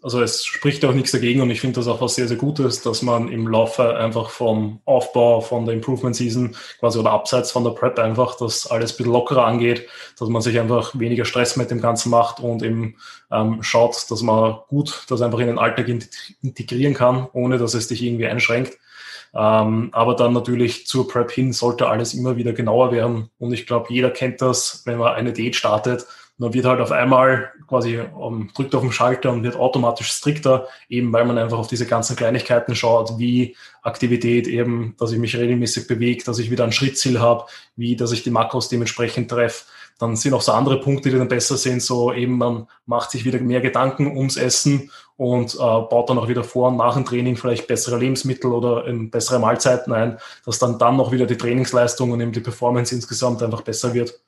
[0.03, 2.81] also es spricht auch nichts dagegen und ich finde das auch was sehr, sehr Gutes,
[2.81, 7.63] dass man im Laufe einfach vom Aufbau, von der Improvement Season quasi oder abseits von
[7.63, 9.87] der Prep einfach das alles ein bisschen lockerer angeht,
[10.17, 12.95] dass man sich einfach weniger Stress mit dem Ganzen macht und eben
[13.31, 15.87] ähm, schaut, dass man gut das einfach in den Alltag
[16.41, 18.77] integrieren kann, ohne dass es dich irgendwie einschränkt.
[19.33, 23.65] Ähm, aber dann natürlich zur Prep hin sollte alles immer wieder genauer werden und ich
[23.65, 26.05] glaube, jeder kennt das, wenn man eine Diät startet,
[26.41, 30.67] man wird halt auf einmal quasi um, drückt auf den Schalter und wird automatisch strikter,
[30.89, 35.38] eben weil man einfach auf diese ganzen Kleinigkeiten schaut, wie Aktivität eben, dass ich mich
[35.38, 39.65] regelmäßig bewege, dass ich wieder ein Schrittziel habe, wie, dass ich die Makros dementsprechend treffe.
[39.99, 43.23] Dann sind auch so andere Punkte, die dann besser sind, so eben man macht sich
[43.23, 47.06] wieder mehr Gedanken ums Essen und äh, baut dann auch wieder vor und nach dem
[47.06, 51.38] Training vielleicht bessere Lebensmittel oder ähm, bessere Mahlzeiten ein, dass dann dann noch wieder die
[51.38, 54.19] Trainingsleistung und eben die Performance insgesamt einfach besser wird.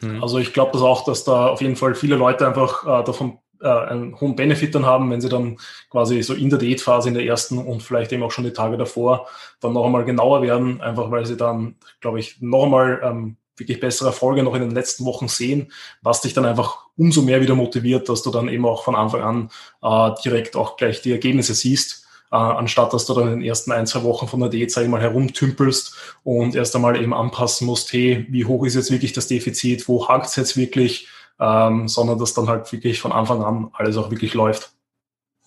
[0.00, 0.22] Mhm.
[0.22, 3.38] Also ich glaube das auch, dass da auf jeden Fall viele Leute einfach äh, davon
[3.60, 5.58] äh, einen hohen Benefit dann haben, wenn sie dann
[5.90, 8.76] quasi so in der Diätphase in der ersten und vielleicht eben auch schon die Tage
[8.76, 9.26] davor
[9.60, 13.80] dann noch einmal genauer werden, einfach weil sie dann, glaube ich, noch einmal ähm, wirklich
[13.80, 17.54] bessere Erfolge noch in den letzten Wochen sehen, was dich dann einfach umso mehr wieder
[17.54, 19.50] motiviert, dass du dann eben auch von Anfang an
[19.82, 23.72] äh, direkt auch gleich die Ergebnisse siehst, äh, anstatt dass du dann in den ersten
[23.72, 27.66] ein, zwei Wochen von der Diät, sag ich mal, herumtümpelst und erst einmal eben anpassen
[27.66, 31.08] musst, hey, wie hoch ist jetzt wirklich das Defizit, wo hakt es jetzt wirklich,
[31.40, 34.72] ähm, sondern dass dann halt wirklich von Anfang an alles auch wirklich läuft.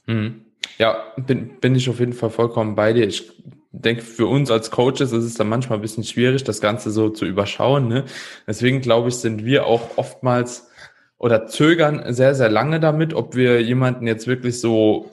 [0.08, 0.46] Mhm.
[0.78, 3.08] Ja, bin, bin ich auf jeden Fall vollkommen bei dir.
[3.08, 3.32] Ich
[3.72, 7.10] denke, für uns als Coaches ist es dann manchmal ein bisschen schwierig, das Ganze so
[7.10, 7.88] zu überschauen.
[7.88, 8.06] Ne?
[8.48, 10.70] Deswegen glaube ich, sind wir auch oftmals
[11.18, 15.12] oder zögern sehr, sehr lange damit, ob wir jemanden jetzt wirklich so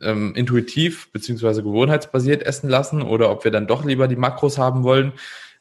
[0.00, 4.82] ähm, intuitiv beziehungsweise gewohnheitsbasiert essen lassen oder ob wir dann doch lieber die Makros haben
[4.82, 5.12] wollen.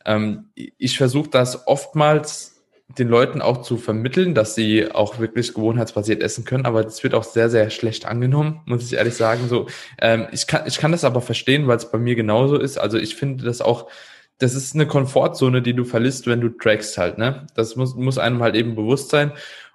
[0.06, 2.54] Ähm, ich versuche das oftmals
[2.98, 7.16] den Leuten auch zu vermitteln, dass sie auch wirklich gewohnheitsbasiert essen können, aber das wird
[7.16, 9.48] auch sehr, sehr schlecht angenommen, muss ich ehrlich sagen.
[9.48, 9.68] So,
[10.00, 12.78] ähm, ich kann, ich kann das aber verstehen, weil es bei mir genauso ist.
[12.78, 13.90] Also ich finde das auch,
[14.38, 17.48] das ist eine Komfortzone, die du verlisst, wenn du trackst halt, ne?
[17.56, 19.32] Das muss, muss einem halt eben bewusst sein.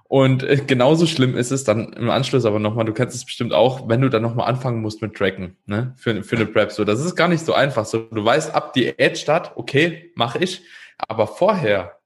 [0.08, 3.52] Und äh, genauso schlimm ist es dann im Anschluss aber nochmal, du kennst es bestimmt
[3.52, 5.94] auch, wenn du dann nochmal anfangen musst mit Tracken, ne?
[5.96, 6.72] Für, für eine Prep.
[6.72, 7.84] So, das ist gar nicht so einfach.
[7.84, 10.62] So, du weißt ab die Ad-Start, okay, mache ich.
[10.96, 11.97] Aber vorher,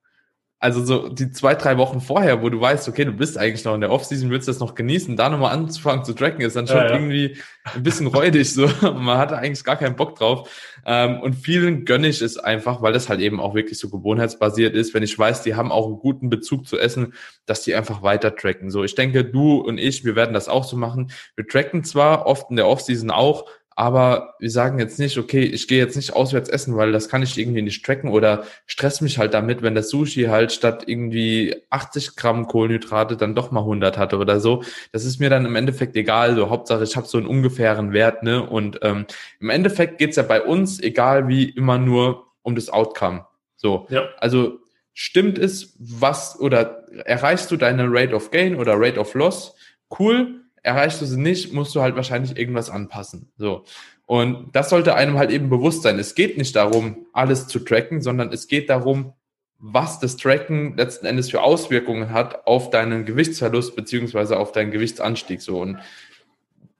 [0.62, 3.74] also so die zwei, drei Wochen vorher, wo du weißt, okay, du bist eigentlich noch
[3.74, 6.76] in der Offseason, willst das noch genießen, da nochmal anzufangen zu tracken, ist dann schon
[6.76, 6.92] ja, ja.
[6.92, 7.36] irgendwie
[7.74, 8.54] ein bisschen räudig.
[8.54, 8.68] So.
[8.82, 10.48] Man hatte eigentlich gar keinen Bock drauf.
[10.86, 14.76] Ähm, und vielen gönne ich es einfach, weil das halt eben auch wirklich so gewohnheitsbasiert
[14.76, 14.94] ist.
[14.94, 18.36] Wenn ich weiß, die haben auch einen guten Bezug zu Essen, dass die einfach weiter
[18.36, 18.70] tracken.
[18.70, 21.10] So, ich denke, du und ich, wir werden das auch so machen.
[21.34, 23.46] Wir tracken zwar oft in der Offseason auch,
[23.76, 27.22] aber wir sagen jetzt nicht, okay, ich gehe jetzt nicht auswärts essen, weil das kann
[27.22, 31.56] ich irgendwie nicht tracken oder stress mich halt damit, wenn das Sushi halt statt irgendwie
[31.70, 34.62] 80 Gramm Kohlenhydrate dann doch mal 100 hatte oder so.
[34.92, 36.36] Das ist mir dann im Endeffekt egal.
[36.36, 38.46] So Hauptsache, ich habe so einen ungefähren Wert, ne?
[38.46, 39.06] Und ähm,
[39.40, 43.26] im Endeffekt geht's ja bei uns, egal wie, immer nur um das Outcome.
[43.56, 44.08] So, ja.
[44.18, 44.58] also
[44.92, 49.54] stimmt es, was oder erreichst du deine Rate of Gain oder Rate of Loss?
[49.98, 53.30] Cool erreichst du sie nicht, musst du halt wahrscheinlich irgendwas anpassen.
[53.36, 53.64] So.
[54.06, 55.98] Und das sollte einem halt eben bewusst sein.
[55.98, 59.14] Es geht nicht darum, alles zu tracken, sondern es geht darum,
[59.58, 65.40] was das Tracken letzten Endes für Auswirkungen hat auf deinen Gewichtsverlust beziehungsweise auf deinen Gewichtsanstieg.
[65.40, 65.60] So.
[65.60, 65.78] Und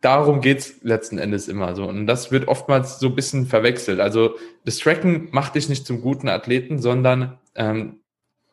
[0.01, 1.89] darum geht's letzten Endes immer so.
[1.89, 4.01] Und das wird oftmals so ein bisschen verwechselt.
[4.01, 8.01] Also das Tracken macht dich nicht zum guten Athleten, sondern ähm,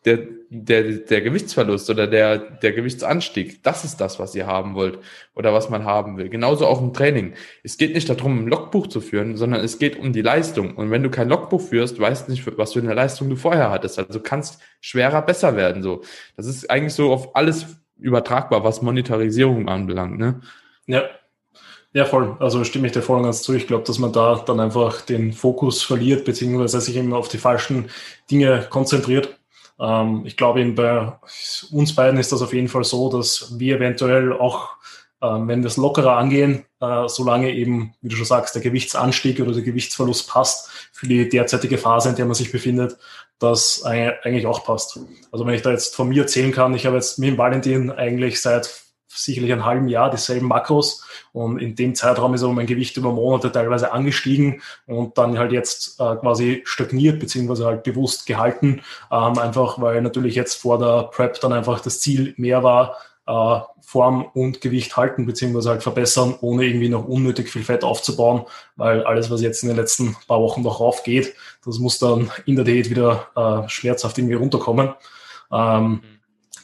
[0.05, 4.99] der, der, der Gewichtsverlust oder der, der Gewichtsanstieg, das ist das, was ihr haben wollt
[5.35, 6.29] oder was man haben will.
[6.29, 7.33] Genauso auch im Training.
[7.63, 10.75] Es geht nicht darum, ein Logbuch zu führen, sondern es geht um die Leistung.
[10.75, 13.69] Und wenn du kein Logbuch führst, weißt du nicht, was für eine Leistung du vorher
[13.69, 13.99] hattest.
[13.99, 15.83] Also kannst schwerer besser werden.
[15.83, 16.01] So,
[16.37, 17.65] das ist eigentlich so auf alles
[17.97, 20.17] übertragbar, was Monetarisierung anbelangt.
[20.17, 20.39] Ne?
[20.87, 21.03] Ja,
[21.91, 22.37] ja, voll.
[22.39, 23.53] Also stimme ich dir voll und ganz zu.
[23.53, 27.39] Ich glaube, dass man da dann einfach den Fokus verliert, beziehungsweise sich immer auf die
[27.39, 27.89] falschen
[28.29, 29.38] Dinge konzentriert.
[29.79, 31.13] Ähm, ich glaube, bei
[31.71, 34.69] uns beiden ist das auf jeden Fall so, dass wir eventuell auch,
[35.21, 39.39] ähm, wenn wir es lockerer angehen, äh, solange eben, wie du schon sagst, der Gewichtsanstieg
[39.39, 42.97] oder der Gewichtsverlust passt für die derzeitige Phase, in der man sich befindet,
[43.39, 44.99] das eigentlich auch passt.
[45.31, 47.89] Also wenn ich da jetzt von mir erzählen kann, ich habe jetzt mit dem Valentin
[47.89, 51.05] eigentlich seit sicherlich einem halben Jahr dieselben Makros.
[51.33, 55.51] Und in dem Zeitraum ist aber mein Gewicht über Monate teilweise angestiegen und dann halt
[55.51, 61.03] jetzt äh, quasi stagniert beziehungsweise halt bewusst gehalten, ähm, einfach weil natürlich jetzt vor der
[61.03, 66.35] Prep dann einfach das Ziel mehr war, äh, Form und Gewicht halten beziehungsweise halt verbessern,
[66.41, 68.45] ohne irgendwie noch unnötig viel Fett aufzubauen,
[68.75, 71.33] weil alles, was jetzt in den letzten paar Wochen noch raufgeht,
[71.65, 74.93] das muss dann in der Diät wieder äh, schmerzhaft irgendwie runterkommen.
[75.51, 76.18] Ähm, mhm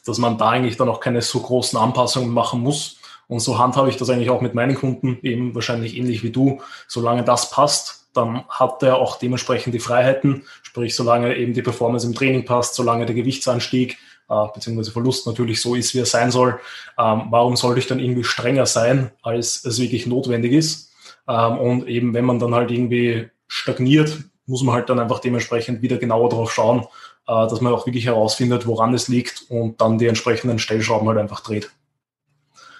[0.05, 2.97] dass man da eigentlich dann auch keine so großen Anpassungen machen muss.
[3.27, 6.61] Und so handhabe ich das eigentlich auch mit meinen Kunden, eben wahrscheinlich ähnlich wie du.
[6.87, 12.05] Solange das passt, dann hat er auch dementsprechend die Freiheiten, sprich solange eben die Performance
[12.05, 13.97] im Training passt, solange der Gewichtsanstieg
[14.29, 16.59] äh, beziehungsweise Verlust natürlich so ist, wie er sein soll.
[16.97, 20.93] Ähm, warum sollte ich dann irgendwie strenger sein, als es wirklich notwendig ist?
[21.27, 25.81] Ähm, und eben wenn man dann halt irgendwie stagniert, muss man halt dann einfach dementsprechend
[25.81, 26.85] wieder genauer darauf schauen,
[27.25, 31.41] dass man auch wirklich herausfindet, woran es liegt und dann die entsprechenden Stellschrauben halt einfach
[31.41, 31.71] dreht.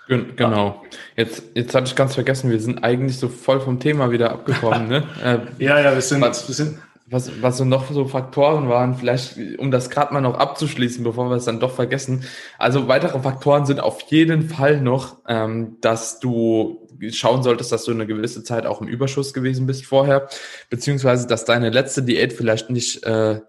[0.07, 0.83] Genau.
[1.15, 4.87] Jetzt, jetzt hatte ich ganz vergessen, wir sind eigentlich so voll vom Thema wieder abgekommen.
[4.87, 5.03] ne?
[5.23, 6.79] Äh, ja, ja, wir sind, was, wir sind.
[7.07, 11.29] Was, was so noch so Faktoren waren, vielleicht um das gerade mal noch abzuschließen, bevor
[11.29, 12.23] wir es dann doch vergessen.
[12.57, 17.91] Also weitere Faktoren sind auf jeden Fall noch, ähm, dass du schauen solltest, dass du
[17.91, 20.27] eine gewisse Zeit auch im Überschuss gewesen bist vorher,
[20.71, 23.41] beziehungsweise dass deine letzte Diät vielleicht nicht äh,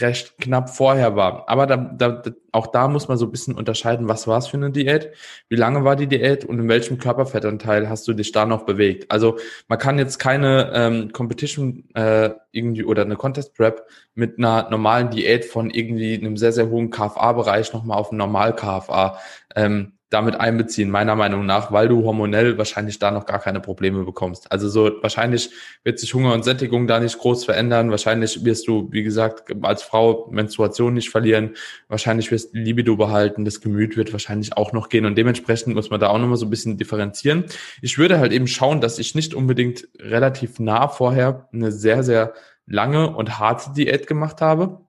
[0.00, 1.48] recht knapp vorher war.
[1.48, 4.56] Aber da, da, auch da muss man so ein bisschen unterscheiden, was war es für
[4.56, 5.12] eine Diät,
[5.48, 9.10] wie lange war die Diät und in welchem Körperfettanteil hast du dich da noch bewegt.
[9.10, 14.70] Also man kann jetzt keine ähm, Competition äh, irgendwie oder eine Contest Prep mit einer
[14.70, 19.18] normalen Diät von irgendwie einem sehr, sehr hohen KFA-Bereich nochmal auf einen Normal-KFA
[19.56, 24.04] ähm, damit einbeziehen, meiner Meinung nach, weil du hormonell wahrscheinlich da noch gar keine Probleme
[24.04, 24.52] bekommst.
[24.52, 25.50] Also so wahrscheinlich
[25.84, 27.90] wird sich Hunger und Sättigung da nicht groß verändern.
[27.90, 31.54] Wahrscheinlich wirst du, wie gesagt, als Frau Menstruation nicht verlieren.
[31.88, 33.44] Wahrscheinlich wirst du Libido behalten.
[33.44, 35.06] Das Gemüt wird wahrscheinlich auch noch gehen.
[35.06, 37.44] Und dementsprechend muss man da auch nochmal so ein bisschen differenzieren.
[37.80, 42.34] Ich würde halt eben schauen, dass ich nicht unbedingt relativ nah vorher eine sehr, sehr
[42.66, 44.81] lange und harte Diät gemacht habe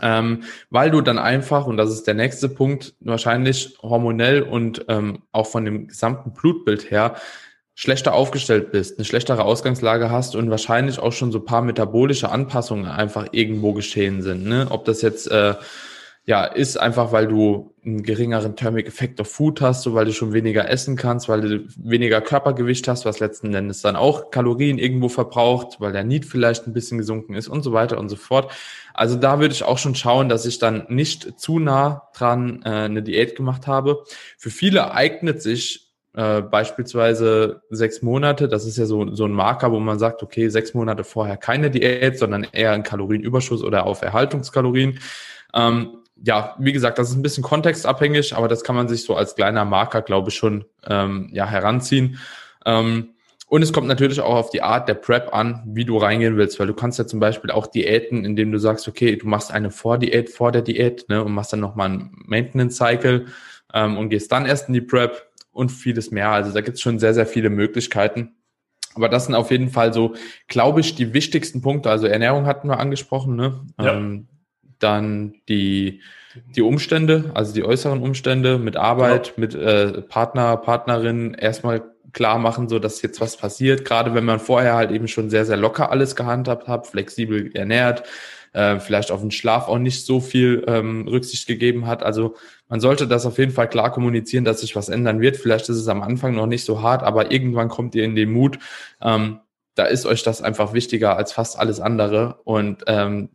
[0.00, 5.22] ähm, weil du dann einfach, und das ist der nächste Punkt, wahrscheinlich hormonell und ähm,
[5.32, 7.16] auch von dem gesamten Blutbild her
[7.74, 12.86] schlechter aufgestellt bist, eine schlechtere Ausgangslage hast und wahrscheinlich auch schon so paar metabolische Anpassungen
[12.86, 14.46] einfach irgendwo geschehen sind.
[14.46, 14.66] Ne?
[14.70, 15.54] Ob das jetzt äh,
[16.28, 20.12] ja, ist einfach, weil du einen geringeren Thermic Effect of Food hast, so weil du
[20.12, 24.76] schon weniger essen kannst, weil du weniger Körpergewicht hast, was letzten Endes dann auch Kalorien
[24.76, 28.16] irgendwo verbraucht, weil der Need vielleicht ein bisschen gesunken ist und so weiter und so
[28.16, 28.52] fort.
[28.92, 32.68] Also da würde ich auch schon schauen, dass ich dann nicht zu nah dran äh,
[32.68, 34.04] eine Diät gemacht habe.
[34.36, 39.72] Für viele eignet sich äh, beispielsweise sechs Monate, das ist ja so, so ein Marker,
[39.72, 44.02] wo man sagt, okay, sechs Monate vorher keine Diät, sondern eher ein Kalorienüberschuss oder auf
[44.02, 44.98] Erhaltungskalorien.
[45.54, 49.14] Ähm, ja, wie gesagt, das ist ein bisschen kontextabhängig, aber das kann man sich so
[49.14, 52.18] als kleiner Marker, glaube ich, schon ähm, ja, heranziehen.
[52.64, 53.10] Ähm,
[53.46, 56.60] und es kommt natürlich auch auf die Art der Prep an, wie du reingehen willst,
[56.60, 59.70] weil du kannst ja zum Beispiel auch Diäten, indem du sagst, okay, du machst eine
[59.70, 63.26] Vordiät vor der Diät ne, und machst dann nochmal einen Maintenance-Cycle
[63.72, 66.30] ähm, und gehst dann erst in die Prep und vieles mehr.
[66.30, 68.34] Also da gibt es schon sehr, sehr viele Möglichkeiten.
[68.94, 70.14] Aber das sind auf jeden Fall so,
[70.46, 71.88] glaube ich, die wichtigsten Punkte.
[71.88, 73.60] Also Ernährung hatten wir angesprochen, ne?
[73.80, 73.94] Ja.
[73.94, 74.28] Ähm,
[74.78, 76.00] dann die,
[76.54, 79.40] die Umstände, also die äußeren Umstände mit Arbeit, genau.
[79.40, 83.84] mit äh, Partner, Partnerin erstmal klar machen, so dass jetzt was passiert.
[83.84, 88.04] Gerade wenn man vorher halt eben schon sehr, sehr locker alles gehandhabt hat, flexibel ernährt,
[88.52, 92.02] äh, vielleicht auf den Schlaf auch nicht so viel ähm, Rücksicht gegeben hat.
[92.02, 92.34] Also
[92.68, 95.36] man sollte das auf jeden Fall klar kommunizieren, dass sich was ändern wird.
[95.36, 98.32] Vielleicht ist es am Anfang noch nicht so hart, aber irgendwann kommt ihr in den
[98.32, 98.58] Mut.
[99.02, 99.40] Ähm,
[99.74, 102.40] da ist euch das einfach wichtiger als fast alles andere.
[102.44, 103.28] Und ähm,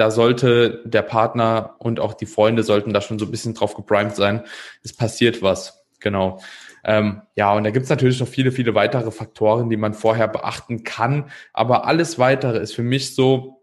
[0.00, 3.74] da sollte der Partner und auch die Freunde sollten da schon so ein bisschen drauf
[3.74, 4.44] geprimed sein.
[4.82, 6.40] Es passiert was, genau.
[6.84, 10.84] Ähm, ja, und da gibt's natürlich noch viele, viele weitere Faktoren, die man vorher beachten
[10.84, 11.30] kann.
[11.52, 13.62] Aber alles weitere ist für mich so,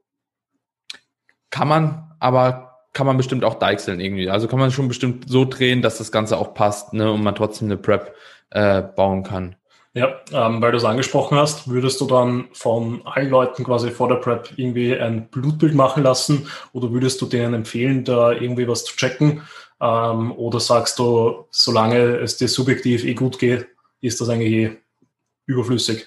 [1.50, 4.30] kann man, aber kann man bestimmt auch deichseln irgendwie.
[4.30, 7.34] Also kann man schon bestimmt so drehen, dass das Ganze auch passt ne, und man
[7.34, 8.13] trotzdem eine Prep
[8.52, 9.56] äh, bauen kann.
[9.98, 14.08] Ja, ähm, weil du es angesprochen hast, würdest du dann von allen Leuten quasi vor
[14.08, 18.86] der Prep irgendwie ein Blutbild machen lassen oder würdest du denen empfehlen, da irgendwie was
[18.86, 19.42] zu checken?
[19.82, 24.78] Ähm, oder sagst du, solange es dir subjektiv eh gut geht, ist das eigentlich eh
[25.48, 26.06] überflüssig?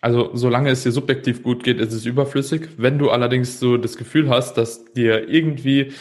[0.00, 2.68] Also solange es dir subjektiv gut geht, ist es überflüssig.
[2.78, 5.92] Wenn du allerdings so das Gefühl hast, dass dir irgendwie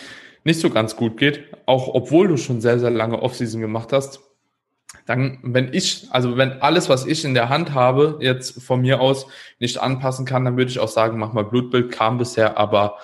[0.44, 4.20] nicht so ganz gut geht, auch obwohl du schon sehr, sehr lange Offseason gemacht hast,
[5.08, 9.00] dann, wenn ich, also wenn alles, was ich in der Hand habe, jetzt von mir
[9.00, 12.98] aus nicht anpassen kann, dann würde ich auch sagen, mach mal Blutbild, kam bisher aber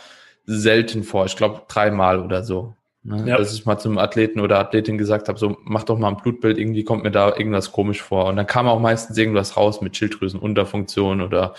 [0.45, 1.25] selten vor.
[1.25, 2.75] Ich glaube dreimal oder so.
[3.03, 3.23] Ne?
[3.27, 3.37] Ja.
[3.37, 6.57] Dass ich mal zum Athleten oder Athletin gesagt habe, so mach doch mal ein Blutbild,
[6.57, 8.25] irgendwie kommt mir da irgendwas komisch vor.
[8.25, 11.53] Und dann kam auch meistens irgendwas raus mit Schilddrüsenunterfunktion oder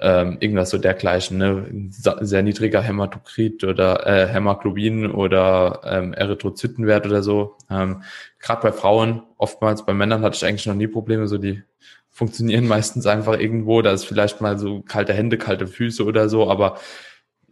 [0.00, 1.66] ähm, irgendwas so dergleichen, ne?
[1.90, 7.56] sehr niedriger Hämatokrit oder äh, Hämoglobin oder ähm, Erythrozytenwert oder so.
[7.70, 8.02] Ähm,
[8.38, 11.62] Gerade bei Frauen, oftmals bei Männern hatte ich eigentlich noch nie Probleme, so die
[12.08, 13.82] funktionieren meistens einfach irgendwo.
[13.82, 16.78] Da ist vielleicht mal so kalte Hände, kalte Füße oder so, aber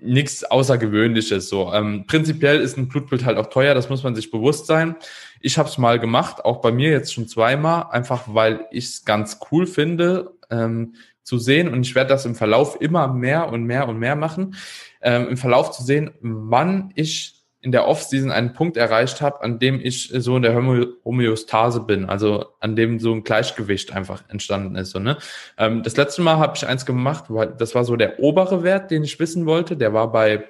[0.01, 1.49] nichts Außergewöhnliches.
[1.49, 4.97] So ähm, prinzipiell ist ein Blutbild halt auch teuer, das muss man sich bewusst sein.
[5.41, 9.05] Ich habe es mal gemacht, auch bei mir jetzt schon zweimal, einfach weil ich es
[9.05, 10.33] ganz cool finde.
[10.51, 10.95] Ähm,
[11.29, 14.57] zu sehen und ich werde das im Verlauf immer mehr und mehr und mehr machen,
[15.03, 19.59] ähm, im Verlauf zu sehen, wann ich in der Off-Season einen Punkt erreicht habe, an
[19.59, 24.75] dem ich so in der Homöostase bin, also an dem so ein Gleichgewicht einfach entstanden
[24.77, 24.91] ist.
[24.91, 25.19] So, ne?
[25.59, 28.91] Ähm, das letzte Mal habe ich eins gemacht, weil das war so der obere Wert,
[28.91, 29.77] den ich wissen wollte.
[29.77, 30.49] Der war bei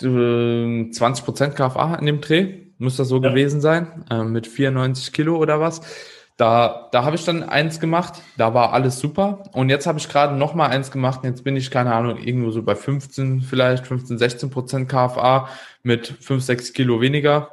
[0.00, 3.30] äh, 20% KFA in dem Dreh, muss das so ja.
[3.30, 5.80] gewesen sein, äh, mit 94 Kilo oder was.
[6.40, 9.42] Da, da habe ich dann eins gemacht, da war alles super.
[9.52, 11.20] Und jetzt habe ich gerade noch mal eins gemacht.
[11.22, 15.50] Jetzt bin ich, keine Ahnung, irgendwo so bei 15, vielleicht 15, 16 Prozent KFA
[15.82, 17.50] mit 5, 6 Kilo weniger.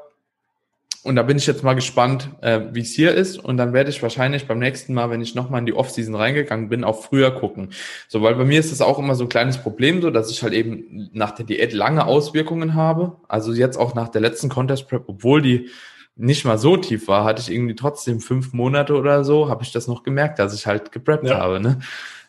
[1.04, 3.38] und da bin ich jetzt mal gespannt, äh, wie es hier ist.
[3.38, 6.70] Und dann werde ich wahrscheinlich beim nächsten Mal, wenn ich nochmal in die Offseason reingegangen
[6.70, 7.72] bin, auch früher gucken.
[8.08, 10.44] So, weil bei mir ist das auch immer so ein kleines Problem, so dass ich
[10.44, 13.18] halt eben nach der Diät lange Auswirkungen habe.
[13.28, 15.70] Also jetzt auch nach der letzten Contest Prep, obwohl die
[16.18, 19.72] nicht mal so tief war, hatte ich irgendwie trotzdem fünf Monate oder so, habe ich
[19.72, 21.40] das noch gemerkt, dass ich halt gepreppt ja.
[21.40, 21.60] habe.
[21.60, 21.80] Ne?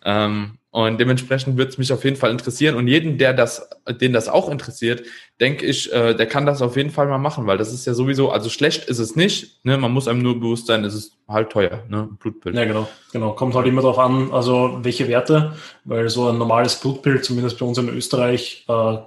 [0.04, 2.76] Ähm, und dementsprechend wird es mich auf jeden Fall interessieren.
[2.76, 3.70] Und jeden, der das,
[4.00, 5.02] den das auch interessiert,
[5.40, 7.94] denke ich, äh, der kann das auf jeden Fall mal machen, weil das ist ja
[7.94, 9.64] sowieso, also schlecht ist es nicht.
[9.64, 9.78] Ne?
[9.78, 12.08] Man muss einem nur bewusst sein, es ist halt teuer, ne?
[12.20, 12.54] Blutbild.
[12.54, 13.32] Ja, genau, genau.
[13.32, 17.64] Kommt halt immer darauf an, also welche Werte, weil so ein normales Blutbild, zumindest bei
[17.64, 18.98] uns in Österreich, äh,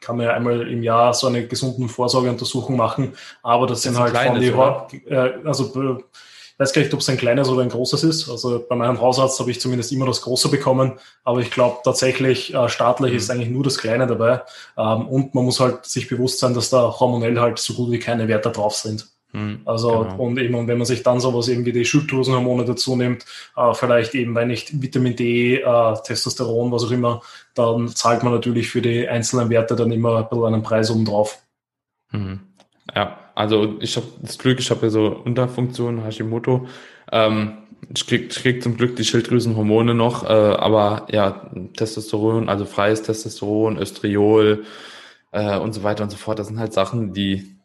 [0.00, 3.98] kann man ja einmal im Jahr so eine gesunden Vorsorgeuntersuchung machen, aber das, das sind
[3.98, 6.02] halt von die, äh, also
[6.58, 8.28] weiß gar nicht, ob es ein kleines oder ein großes ist.
[8.28, 12.52] Also bei meinem Hausarzt habe ich zumindest immer das Große bekommen, aber ich glaube tatsächlich
[12.52, 13.16] äh, staatlich mhm.
[13.16, 14.42] ist eigentlich nur das Kleine dabei.
[14.76, 17.98] Ähm, und man muss halt sich bewusst sein, dass da hormonell halt so gut wie
[17.98, 19.08] keine Werte drauf sind.
[19.32, 20.16] Mhm, also genau.
[20.16, 24.14] und eben, und wenn man sich dann sowas wie die Schilddrüsenhormone dazu nimmt, äh, vielleicht
[24.14, 27.20] eben, weil nicht Vitamin D, äh, Testosteron, was auch immer,
[27.54, 31.04] dann zahlt man natürlich für die einzelnen Werte dann immer ein bisschen einen Preis oben
[31.04, 31.42] drauf.
[32.10, 32.40] Mhm.
[32.94, 36.66] Ja, also ich habe das Glück, ich habe ja so Unterfunktion, Hashimoto.
[37.12, 37.58] Ähm,
[37.94, 43.02] ich krieg, ich krieg zum Glück die Schilddrüsenhormone noch, äh, aber ja, Testosteron, also freies
[43.02, 44.64] Testosteron, Östriol
[45.32, 47.57] äh, und so weiter und so fort, das sind halt Sachen, die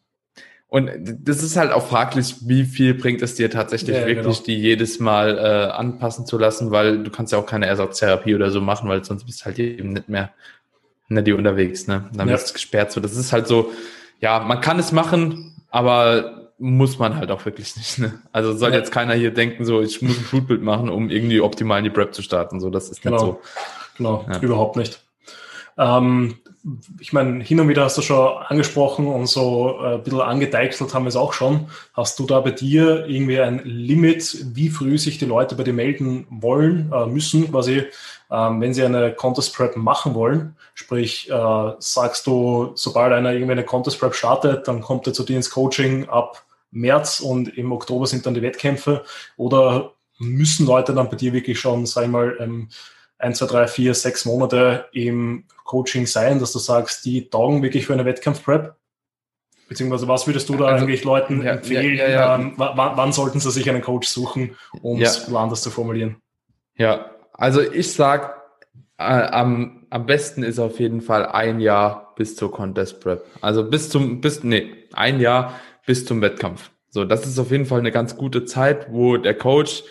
[0.73, 0.89] und
[1.23, 4.45] das ist halt auch fraglich, wie viel bringt es dir tatsächlich ja, wirklich, genau.
[4.47, 8.49] die jedes Mal äh, anpassen zu lassen, weil du kannst ja auch keine Ersatztherapie oder
[8.49, 10.31] so machen, weil sonst bist du halt eben nicht mehr
[11.09, 12.09] nicht die unterwegs, ne?
[12.15, 12.33] Dann ja.
[12.33, 12.91] wirst gesperrt.
[12.91, 13.71] So, das ist halt so,
[14.19, 17.99] ja, man kann es machen, aber muss man halt auch wirklich nicht.
[17.99, 18.19] Ne?
[18.31, 18.77] Also soll ja.
[18.77, 21.91] jetzt keiner hier denken, so ich muss ein Blutbild machen, um irgendwie optimal in die
[21.91, 22.59] Prep zu starten.
[22.59, 23.15] So, das ist genau.
[23.17, 23.41] nicht so.
[23.97, 24.39] Genau, ja.
[24.39, 25.03] überhaupt nicht.
[25.77, 26.39] Ähm,
[26.99, 30.93] ich meine, hin und wieder hast du schon angesprochen und so äh, ein bisschen angedeichselt
[30.93, 31.67] haben wir es auch schon.
[31.93, 35.73] Hast du da bei dir irgendwie ein Limit, wie früh sich die Leute bei dir
[35.73, 37.83] melden wollen, äh, müssen, quasi,
[38.31, 40.55] ähm, wenn sie eine Contest Prep machen wollen?
[40.73, 45.23] Sprich, äh, sagst du, sobald einer irgendwie eine Contest Prep startet, dann kommt er zu
[45.23, 49.03] dir ins Coaching ab März und im Oktober sind dann die Wettkämpfe
[49.35, 52.69] oder müssen Leute dann bei dir wirklich schon, sag ich mal, ähm,
[53.17, 57.85] ein, zwei, drei, vier, sechs Monate im Coaching sein, dass du sagst, die taugen wirklich
[57.85, 58.75] für eine Wettkampf-Prep?
[59.69, 61.95] Beziehungsweise was würdest du da also, eigentlich Leuten ja, empfehlen?
[61.95, 66.17] Ja, ja, ähm, wann, sollten sie sich einen Coach suchen, um es anders zu formulieren?
[66.75, 68.41] Ja, also ich sag,
[68.97, 73.25] äh, am, am besten ist auf jeden Fall ein Jahr bis zur Contest Prep.
[73.41, 76.71] Also bis zum, bis, nee, ein Jahr bis zum Wettkampf.
[76.89, 79.83] So, das ist auf jeden Fall eine ganz gute Zeit, wo der Coach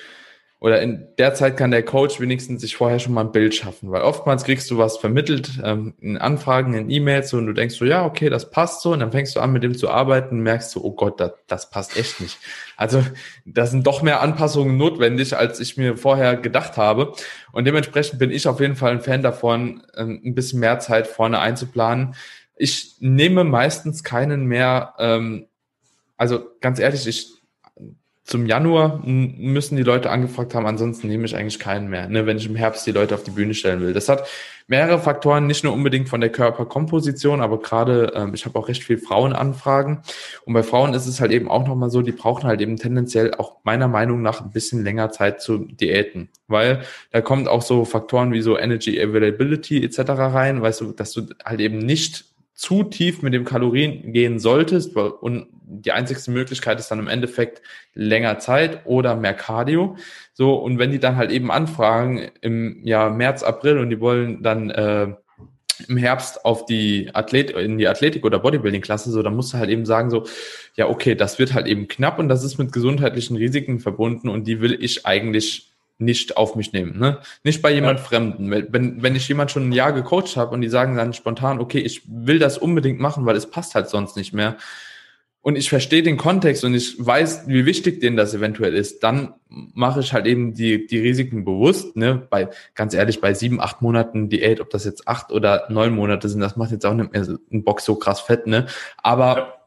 [0.62, 3.90] oder in der Zeit kann der Coach wenigstens sich vorher schon mal ein Bild schaffen,
[3.90, 7.84] weil oftmals kriegst du was vermittelt ähm, in Anfragen, in E-Mails und du denkst so,
[7.84, 10.44] ja, okay, das passt so und dann fängst du an mit dem zu arbeiten und
[10.44, 12.38] merkst so, oh Gott, das, das passt echt nicht.
[12.76, 13.04] Also
[13.44, 17.12] da sind doch mehr Anpassungen notwendig, als ich mir vorher gedacht habe
[17.50, 21.08] und dementsprechend bin ich auf jeden Fall ein Fan davon, ähm, ein bisschen mehr Zeit
[21.08, 22.14] vorne einzuplanen.
[22.54, 25.46] Ich nehme meistens keinen mehr, ähm,
[26.16, 27.41] also ganz ehrlich, ich
[28.32, 32.38] zum Januar müssen die Leute angefragt haben, ansonsten nehme ich eigentlich keinen mehr, ne, wenn
[32.38, 33.92] ich im Herbst die Leute auf die Bühne stellen will.
[33.92, 34.26] Das hat
[34.68, 38.84] mehrere Faktoren, nicht nur unbedingt von der Körperkomposition, aber gerade, ähm, ich habe auch recht
[38.84, 39.98] viel Frauenanfragen.
[40.46, 43.34] Und bei Frauen ist es halt eben auch nochmal so, die brauchen halt eben tendenziell
[43.34, 46.30] auch meiner Meinung nach ein bisschen länger Zeit zu Diäten.
[46.48, 49.98] Weil da kommt auch so Faktoren wie so Energy Availability etc.
[50.08, 54.96] rein, weißt du, dass du halt eben nicht zu tief mit dem Kalorien gehen solltest
[54.96, 57.62] und die einzigste Möglichkeit ist dann im Endeffekt
[57.94, 59.96] länger Zeit oder mehr Cardio.
[60.34, 64.42] So, und wenn die dann halt eben anfragen im Jahr März, April und die wollen
[64.42, 65.14] dann äh,
[65.88, 69.58] im Herbst auf die Athlet in die Athletik oder Bodybuilding Klasse so, dann musst du
[69.58, 70.24] halt eben sagen so,
[70.76, 74.46] ja, okay, das wird halt eben knapp und das ist mit gesundheitlichen Risiken verbunden und
[74.46, 75.71] die will ich eigentlich
[76.04, 76.98] nicht auf mich nehmen.
[76.98, 77.18] Ne?
[77.44, 78.04] Nicht bei jemand ja.
[78.04, 78.50] Fremden.
[78.50, 81.78] Wenn, wenn ich jemand schon ein Jahr gecoacht habe und die sagen dann spontan, okay,
[81.78, 84.56] ich will das unbedingt machen, weil es passt halt sonst nicht mehr.
[85.44, 89.34] Und ich verstehe den Kontext und ich weiß, wie wichtig denen das eventuell ist, dann
[89.48, 91.96] mache ich halt eben die, die Risiken bewusst.
[91.96, 92.26] Ne?
[92.30, 96.28] Bei, ganz ehrlich, bei sieben, acht Monaten Diät, ob das jetzt acht oder neun Monate
[96.28, 98.66] sind, das macht jetzt auch nicht mehr ein Box so krass fett, ne?
[98.98, 99.61] Aber ja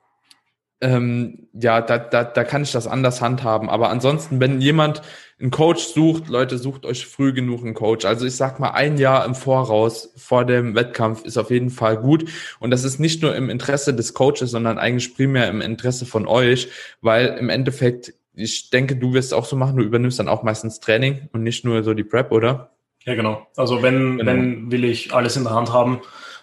[0.82, 3.70] ähm, ja, da, da, da kann ich das anders handhaben.
[3.70, 5.02] Aber ansonsten, wenn jemand
[5.40, 8.06] einen Coach sucht, Leute, sucht euch früh genug einen Coach.
[8.06, 11.98] Also ich sag mal, ein Jahr im Voraus vor dem Wettkampf ist auf jeden Fall
[11.98, 12.30] gut.
[12.60, 16.28] Und das ist nicht nur im Interesse des Coaches, sondern eigentlich primär im Interesse von
[16.28, 16.70] euch,
[17.02, 20.80] weil im Endeffekt, ich denke, du wirst auch so machen, du übernimmst dann auch meistens
[20.80, 22.72] Training und nicht nur so die Prep, oder?
[23.04, 23.46] Ja, genau.
[23.56, 24.32] Also wenn, genau.
[24.32, 26.02] wenn will ich alles in der Hand haben,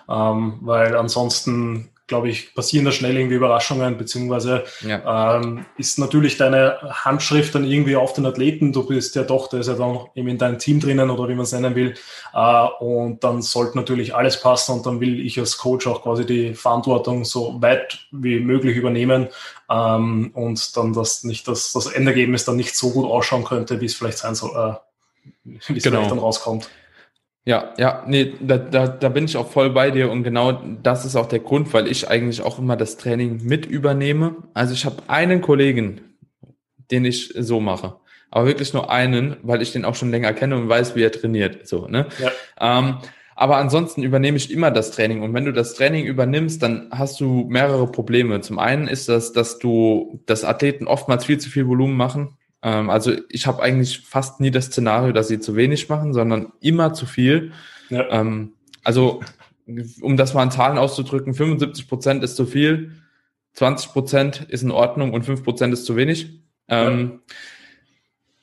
[0.08, 5.38] ähm, weil ansonsten glaube ich, passieren da schnell irgendwie Überraschungen, beziehungsweise ja.
[5.38, 8.70] ähm, ist natürlich deine Handschrift dann irgendwie auf den Athleten.
[8.70, 11.34] Du bist ja doch, der ist ja dann eben in deinem Team drinnen oder wie
[11.34, 11.94] man es nennen will.
[12.34, 16.26] Äh, und dann sollte natürlich alles passen und dann will ich als Coach auch quasi
[16.26, 19.28] die Verantwortung so weit wie möglich übernehmen
[19.70, 23.86] ähm, und dann das nicht, dass das Endergebnis dann nicht so gut ausschauen könnte, wie
[23.86, 24.74] es vielleicht sein soll, äh,
[25.44, 25.96] wie es genau.
[25.96, 26.68] vielleicht dann rauskommt.
[27.44, 31.04] Ja, ja, nee, da, da, da bin ich auch voll bei dir und genau das
[31.04, 34.36] ist auch der Grund, weil ich eigentlich auch immer das Training mit übernehme.
[34.54, 36.00] Also ich habe einen Kollegen,
[36.92, 37.96] den ich so mache,
[38.30, 41.10] aber wirklich nur einen, weil ich den auch schon länger kenne und weiß, wie er
[41.10, 41.66] trainiert.
[41.66, 42.06] So, ne?
[42.20, 42.30] Ja.
[42.78, 42.98] Ähm,
[43.34, 45.22] aber ansonsten übernehme ich immer das Training.
[45.22, 48.40] Und wenn du das Training übernimmst, dann hast du mehrere Probleme.
[48.40, 52.36] Zum einen ist das, dass du, dass Athleten oftmals viel zu viel Volumen machen.
[52.62, 56.52] Ähm, also ich habe eigentlich fast nie das Szenario, dass sie zu wenig machen, sondern
[56.60, 57.52] immer zu viel.
[57.90, 58.08] Ja.
[58.10, 58.52] Ähm,
[58.84, 59.20] also
[60.00, 62.92] um das mal in Zahlen auszudrücken, 75 Prozent ist zu viel,
[63.54, 66.40] 20 Prozent ist in Ordnung und 5 Prozent ist zu wenig.
[66.68, 67.20] Ähm,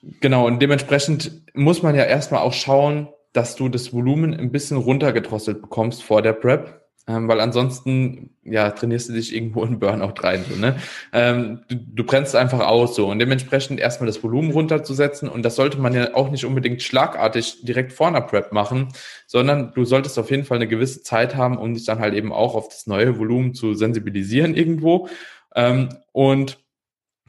[0.02, 4.78] Genau, und dementsprechend muss man ja erstmal auch schauen, dass du das Volumen ein bisschen
[4.78, 6.79] runtergedrosselt bekommst vor der Prep,
[7.10, 10.46] ähm, weil ansonsten ja trainierst du dich irgendwo in Burnout rein.
[10.48, 10.76] So, ne?
[11.12, 15.56] Ähm, du, du brennst einfach aus so und dementsprechend erstmal das Volumen runterzusetzen und das
[15.56, 18.90] sollte man ja auch nicht unbedingt schlagartig direkt vor einer Prep machen,
[19.26, 22.32] sondern du solltest auf jeden Fall eine gewisse Zeit haben, um dich dann halt eben
[22.32, 25.10] auch auf das neue Volumen zu sensibilisieren irgendwo
[25.56, 26.60] ähm, und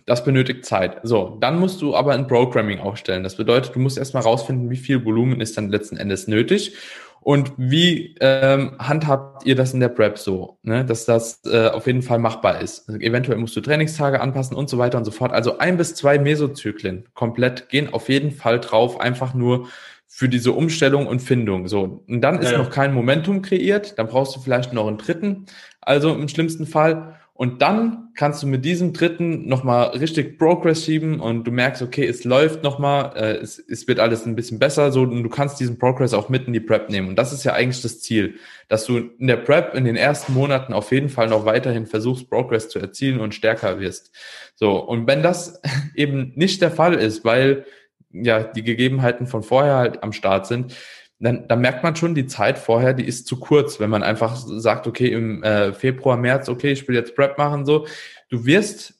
[0.04, 0.98] das benötigt Zeit.
[1.04, 3.22] So, dann musst du aber ein Programming aufstellen.
[3.22, 6.76] Das bedeutet, du musst erstmal rausfinden, wie viel Volumen ist dann letzten Endes nötig
[7.20, 10.84] und wie ähm, handhabt ihr das in der Prep so, ne?
[10.84, 12.88] dass das äh, auf jeden Fall machbar ist.
[12.88, 15.32] Also eventuell musst du Trainingstage anpassen und so weiter und so fort.
[15.32, 19.68] Also ein bis zwei Mesozyklen komplett gehen auf jeden Fall drauf, einfach nur
[20.06, 21.68] für diese Umstellung und Findung.
[21.68, 22.58] So, und dann ist ja, ja.
[22.58, 25.46] noch kein Momentum kreiert, dann brauchst du vielleicht noch einen dritten,
[25.80, 27.19] also im schlimmsten Fall.
[27.40, 32.06] Und dann kannst du mit diesem dritten nochmal richtig Progress schieben und du merkst, okay,
[32.06, 35.58] es läuft nochmal, äh, es, es wird alles ein bisschen besser, so, und du kannst
[35.58, 37.08] diesen Progress auch mit in die Prep nehmen.
[37.08, 38.34] Und das ist ja eigentlich das Ziel,
[38.68, 42.28] dass du in der Prep in den ersten Monaten auf jeden Fall noch weiterhin versuchst,
[42.28, 44.14] Progress zu erzielen und stärker wirst.
[44.54, 44.76] So.
[44.78, 45.62] Und wenn das
[45.94, 47.64] eben nicht der Fall ist, weil
[48.12, 50.76] ja die Gegebenheiten von vorher halt am Start sind,
[51.20, 54.36] dann, dann merkt man schon, die Zeit vorher, die ist zu kurz, wenn man einfach
[54.36, 57.86] sagt, okay, im äh, Februar, März, okay, ich will jetzt Prep machen, so.
[58.30, 58.94] Du wirst,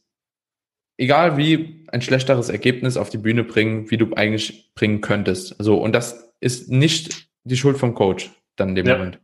[0.99, 5.57] egal wie, ein schlechteres Ergebnis auf die Bühne bringen, wie du eigentlich bringen könntest.
[5.59, 8.99] So, und das ist nicht die Schuld vom Coach dann in dem ja.
[8.99, 9.18] Moment.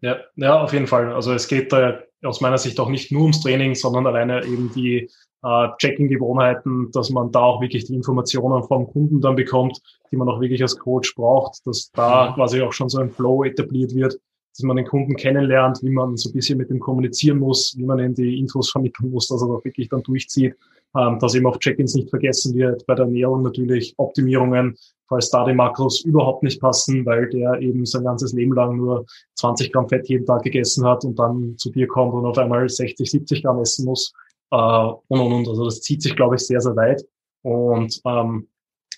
[0.00, 1.12] Ja, ja, auf jeden Fall.
[1.14, 4.70] Also es geht da aus meiner Sicht auch nicht nur ums Training, sondern alleine eben
[4.74, 5.10] die
[5.44, 9.80] äh, Checking-Gewohnheiten, dass man da auch wirklich die Informationen vom Kunden dann bekommt,
[10.10, 12.34] die man auch wirklich als Coach braucht, dass da mhm.
[12.34, 14.18] quasi auch schon so ein Flow etabliert wird,
[14.56, 17.84] dass man den Kunden kennenlernt, wie man so ein bisschen mit dem kommunizieren muss, wie
[17.84, 20.54] man ihm die Infos vermitteln muss, dass er auch wirklich dann durchzieht,
[20.96, 24.76] ähm, dass eben auch Check-ins nicht vergessen wird, bei der Ernährung natürlich Optimierungen,
[25.08, 29.04] falls da die Makros überhaupt nicht passen, weil der eben sein ganzes Leben lang nur
[29.34, 32.66] 20 Gramm Fett jeden Tag gegessen hat und dann zu dir kommt und auf einmal
[32.66, 34.14] 60, 70 Gramm essen muss
[34.54, 35.48] äh, und, und, und.
[35.48, 37.04] Also das zieht sich, glaube ich, sehr, sehr weit.
[37.42, 38.48] Und ähm,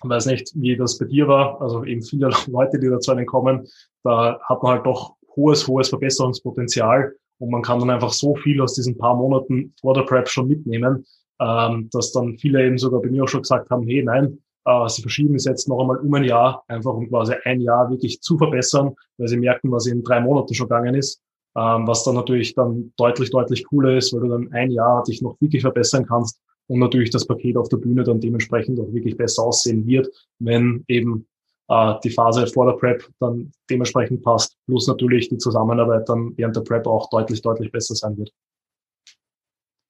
[0.03, 1.59] weiß nicht, wie das bei dir war.
[1.61, 3.67] Also eben viele Leute, die da zu einem kommen,
[4.03, 7.13] da hat man halt doch hohes, hohes Verbesserungspotenzial.
[7.39, 10.47] Und man kann dann einfach so viel aus diesen paar Monaten vor der Prep schon
[10.47, 11.05] mitnehmen,
[11.39, 14.89] ähm, dass dann viele eben sogar bei mir auch schon gesagt haben, hey, nein, äh,
[14.89, 18.21] sie verschieben es jetzt noch einmal um ein Jahr, einfach um quasi ein Jahr wirklich
[18.21, 21.21] zu verbessern, weil sie merken, was in drei Monaten schon gegangen ist
[21.57, 25.21] ähm, was dann natürlich dann deutlich, deutlich cooler ist, weil du dann ein Jahr dich
[25.23, 29.17] noch wirklich verbessern kannst und natürlich das Paket auf der Bühne dann dementsprechend auch wirklich
[29.17, 31.27] besser aussehen wird, wenn eben
[31.67, 36.55] äh, die Phase vor der Prep dann dementsprechend passt, plus natürlich die Zusammenarbeit dann während
[36.55, 38.31] der Prep auch deutlich, deutlich besser sein wird.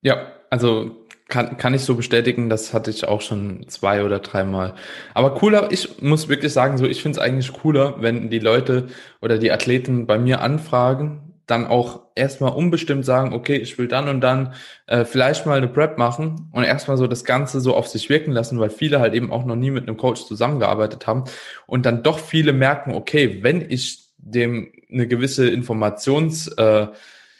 [0.01, 0.91] Ja, also
[1.27, 4.73] kann, kann ich so bestätigen, das hatte ich auch schon zwei oder dreimal.
[5.13, 8.87] Aber cooler, ich muss wirklich sagen, so ich finde es eigentlich cooler, wenn die Leute
[9.21, 14.09] oder die Athleten bei mir anfragen, dann auch erstmal unbestimmt sagen, okay, ich will dann
[14.09, 14.53] und dann
[14.85, 18.31] äh, vielleicht mal eine Prep machen und erstmal so das Ganze so auf sich wirken
[18.31, 21.23] lassen, weil viele halt eben auch noch nie mit einem Coach zusammengearbeitet haben
[21.65, 26.87] und dann doch viele merken, okay, wenn ich dem eine gewisse Informations, äh,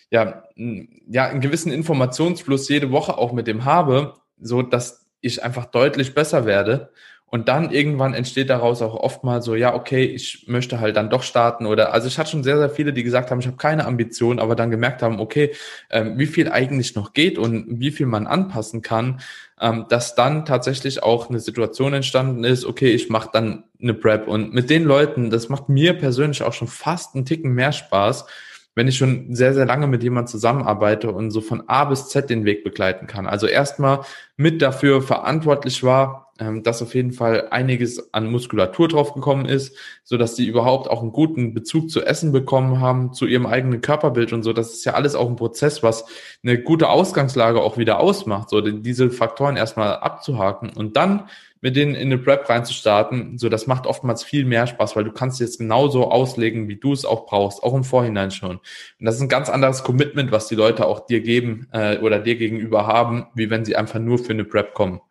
[0.09, 5.65] ja, ja, einen gewissen Informationsfluss jede Woche auch mit dem habe, so dass ich einfach
[5.65, 6.91] deutlich besser werde
[7.29, 11.09] und dann irgendwann entsteht daraus auch oft mal so, ja, okay, ich möchte halt dann
[11.09, 13.57] doch starten oder, also ich hatte schon sehr, sehr viele, die gesagt haben, ich habe
[13.57, 15.51] keine Ambition, aber dann gemerkt haben, okay,
[15.89, 19.19] ähm, wie viel eigentlich noch geht und wie viel man anpassen kann,
[19.59, 24.29] ähm, dass dann tatsächlich auch eine Situation entstanden ist, okay, ich mache dann eine Prep
[24.29, 28.25] und mit den Leuten, das macht mir persönlich auch schon fast einen Ticken mehr Spaß,
[28.73, 32.29] wenn ich schon sehr, sehr lange mit jemand zusammenarbeite und so von A bis Z
[32.29, 33.27] den Weg begleiten kann.
[33.27, 34.01] Also erstmal
[34.37, 40.17] mit dafür verantwortlich war, ähm, dass auf jeden Fall einiges an Muskulatur draufgekommen ist, so
[40.17, 44.33] dass die überhaupt auch einen guten Bezug zu Essen bekommen haben, zu ihrem eigenen Körperbild
[44.33, 44.53] und so.
[44.53, 46.05] Das ist ja alles auch ein Prozess, was
[46.43, 51.27] eine gute Ausgangslage auch wieder ausmacht, so diese Faktoren erstmal abzuhaken und dann
[51.61, 55.11] mit denen in eine Prep reinzustarten, so das macht oftmals viel mehr Spaß, weil du
[55.11, 58.57] kannst jetzt genauso auslegen, wie du es auch brauchst, auch im Vorhinein schon.
[58.57, 58.61] Und
[59.05, 62.35] das ist ein ganz anderes Commitment, was die Leute auch dir geben äh, oder dir
[62.35, 65.01] gegenüber haben, wie wenn sie einfach nur für eine Prep kommen.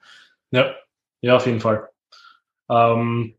[0.50, 0.74] Ja,
[1.20, 1.88] ja, auf jeden Fall.
[2.68, 3.34] Ähm,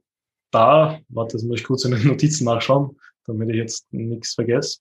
[0.52, 4.80] da, warte, das muss ich kurz in den Notizen nachschauen, damit ich jetzt nichts vergesse.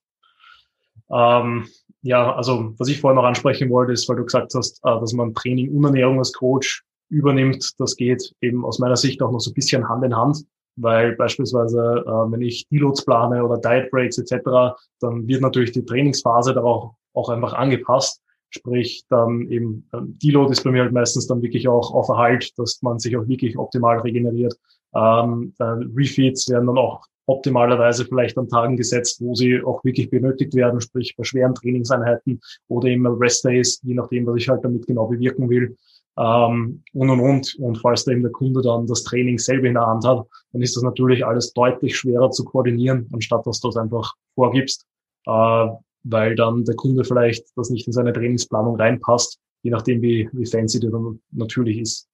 [1.11, 1.68] Ähm,
[2.03, 5.12] ja, also was ich vorher noch ansprechen wollte, ist, weil du gesagt hast, äh, dass
[5.12, 7.72] man Training und Ernährung als Coach übernimmt.
[7.78, 10.44] Das geht eben aus meiner Sicht auch noch so ein bisschen Hand in Hand,
[10.76, 15.84] weil beispielsweise, äh, wenn ich Deloads plane oder Diet Breaks etc., dann wird natürlich die
[15.84, 18.22] Trainingsphase darauf auch einfach angepasst.
[18.51, 22.53] Sprich, dann eben ähm, Deload ist bei mir halt meistens dann wirklich auch auf Erhalt,
[22.59, 24.55] dass man sich auch wirklich optimal regeneriert.
[24.94, 30.55] Ähm, Refeeds werden dann auch optimalerweise vielleicht an Tagen gesetzt, wo sie auch wirklich benötigt
[30.55, 34.86] werden, sprich bei schweren Trainingseinheiten oder eben Rest Days, je nachdem, was ich halt damit
[34.86, 35.76] genau bewirken will.
[36.18, 37.55] Ähm, und und und.
[37.59, 40.62] Und falls da eben der Kunde dann das Training selber in der Hand hat, dann
[40.62, 44.86] ist das natürlich alles deutlich schwerer zu koordinieren, anstatt dass du es einfach vorgibst.
[45.26, 45.66] Äh,
[46.09, 50.46] weil dann der Kunde vielleicht das nicht in seine Trainingsplanung reinpasst, je nachdem, wie, wie
[50.46, 52.09] fancy der dann natürlich ist.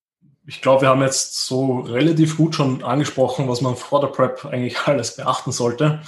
[0.47, 4.45] Ich glaube, wir haben jetzt so relativ gut schon angesprochen, was man vor der Prep
[4.47, 6.01] eigentlich alles beachten sollte.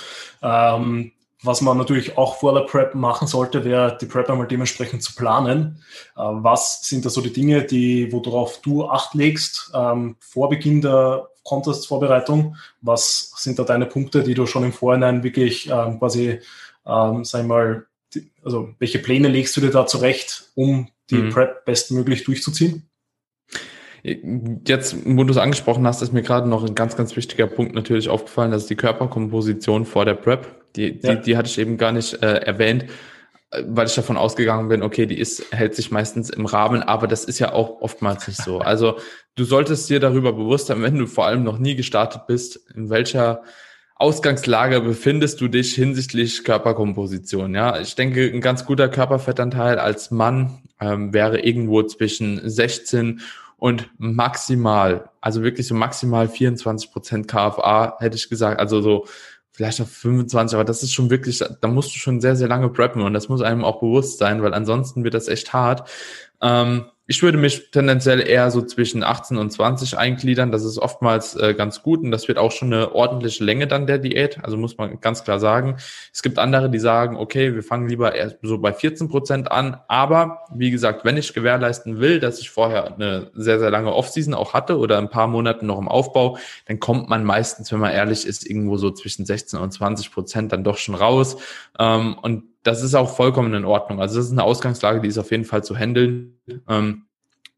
[0.42, 1.12] Ähm,
[1.42, 5.14] was man natürlich auch vor der Prep machen sollte, wäre die Prep einmal dementsprechend zu
[5.14, 5.82] planen.
[6.16, 10.80] Äh, was sind da so die Dinge, die, worauf du Acht legst ähm, vor Beginn
[10.80, 12.56] der Contest-Vorbereitung?
[12.80, 16.40] Was sind da deine Punkte, die du schon im Vorhinein wirklich ähm, quasi
[16.86, 21.16] ähm, sag ich mal, die, also welche Pläne legst du dir da zurecht, um die
[21.16, 21.30] mhm.
[21.30, 22.88] Prep bestmöglich durchzuziehen?
[24.02, 27.74] Jetzt, wo du es angesprochen hast, ist mir gerade noch ein ganz, ganz wichtiger Punkt
[27.74, 30.46] natürlich aufgefallen, das ist die Körperkomposition vor der Prep.
[30.76, 31.14] Die, ja.
[31.14, 32.84] die, die hatte ich eben gar nicht äh, erwähnt,
[33.66, 37.24] weil ich davon ausgegangen bin, okay, die ist, hält sich meistens im Rahmen, aber das
[37.24, 38.58] ist ja auch oftmals nicht so.
[38.64, 38.98] Also
[39.36, 42.90] du solltest dir darüber bewusst sein, wenn du vor allem noch nie gestartet bist, in
[42.90, 43.42] welcher
[43.96, 47.54] Ausgangslage befindest du dich hinsichtlich Körperkomposition?
[47.54, 53.20] Ja, ich denke, ein ganz guter Körperfettanteil als Mann ähm, wäre irgendwo zwischen 16
[53.56, 58.58] und maximal, also wirklich so maximal 24 Prozent KFA, hätte ich gesagt.
[58.58, 59.06] Also so
[59.52, 62.68] vielleicht auf 25, aber das ist schon wirklich, da musst du schon sehr, sehr lange
[62.70, 65.88] preppen und das muss einem auch bewusst sein, weil ansonsten wird das echt hart.
[66.42, 70.50] Ähm, ich würde mich tendenziell eher so zwischen 18 und 20 eingliedern.
[70.50, 73.86] Das ist oftmals äh, ganz gut und das wird auch schon eine ordentliche Länge dann
[73.86, 74.42] der Diät.
[74.42, 75.76] Also muss man ganz klar sagen.
[76.14, 79.76] Es gibt andere, die sagen, okay, wir fangen lieber erst so bei 14 Prozent an.
[79.86, 84.32] Aber wie gesagt, wenn ich gewährleisten will, dass ich vorher eine sehr, sehr lange Offseason
[84.32, 87.92] auch hatte oder ein paar Monate noch im Aufbau, dann kommt man meistens, wenn man
[87.92, 91.36] ehrlich ist, irgendwo so zwischen 16 und 20 Prozent dann doch schon raus.
[91.78, 94.00] Ähm, und das ist auch vollkommen in Ordnung.
[94.00, 96.40] Also das ist eine Ausgangslage, die ist auf jeden Fall zu handeln.
[96.68, 97.04] Ähm,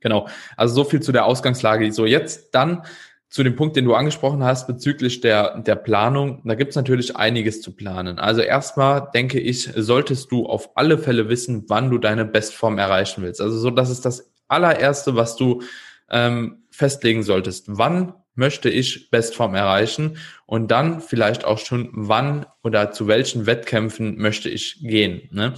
[0.00, 0.28] genau.
[0.56, 1.90] Also so viel zu der Ausgangslage.
[1.92, 2.82] So jetzt dann
[3.28, 6.42] zu dem Punkt, den du angesprochen hast bezüglich der, der Planung.
[6.44, 8.18] Da gibt es natürlich einiges zu planen.
[8.18, 13.22] Also erstmal denke ich, solltest du auf alle Fälle wissen, wann du deine Bestform erreichen
[13.22, 13.40] willst.
[13.40, 15.62] Also so, das ist das allererste, was du
[16.10, 17.66] ähm, festlegen solltest.
[17.68, 24.18] Wann möchte ich Bestform erreichen und dann vielleicht auch schon, wann oder zu welchen Wettkämpfen
[24.18, 25.28] möchte ich gehen.
[25.32, 25.54] Ne?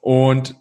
[0.00, 0.56] Und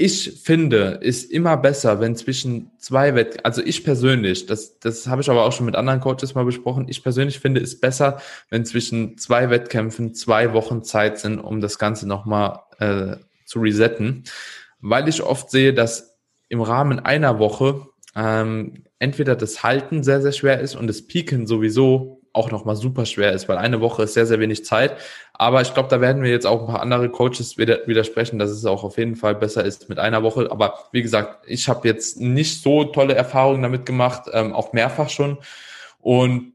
[0.00, 5.22] ich finde, ist immer besser, wenn zwischen zwei Wett, also ich persönlich, das, das habe
[5.22, 8.64] ich aber auch schon mit anderen Coaches mal besprochen, ich persönlich finde, ist besser, wenn
[8.64, 14.22] zwischen zwei Wettkämpfen zwei Wochen Zeit sind, um das Ganze nochmal äh, zu resetten,
[14.80, 16.16] weil ich oft sehe, dass
[16.48, 17.88] im Rahmen einer Woche
[18.18, 23.06] ähm, entweder das Halten sehr, sehr schwer ist und das Pieken sowieso auch nochmal super
[23.06, 24.96] schwer ist, weil eine Woche ist sehr, sehr wenig Zeit.
[25.32, 28.64] Aber ich glaube, da werden wir jetzt auch ein paar andere Coaches widersprechen, dass es
[28.64, 30.50] auch auf jeden Fall besser ist mit einer Woche.
[30.50, 35.10] Aber wie gesagt, ich habe jetzt nicht so tolle Erfahrungen damit gemacht, ähm, auch mehrfach
[35.10, 35.38] schon.
[36.00, 36.54] Und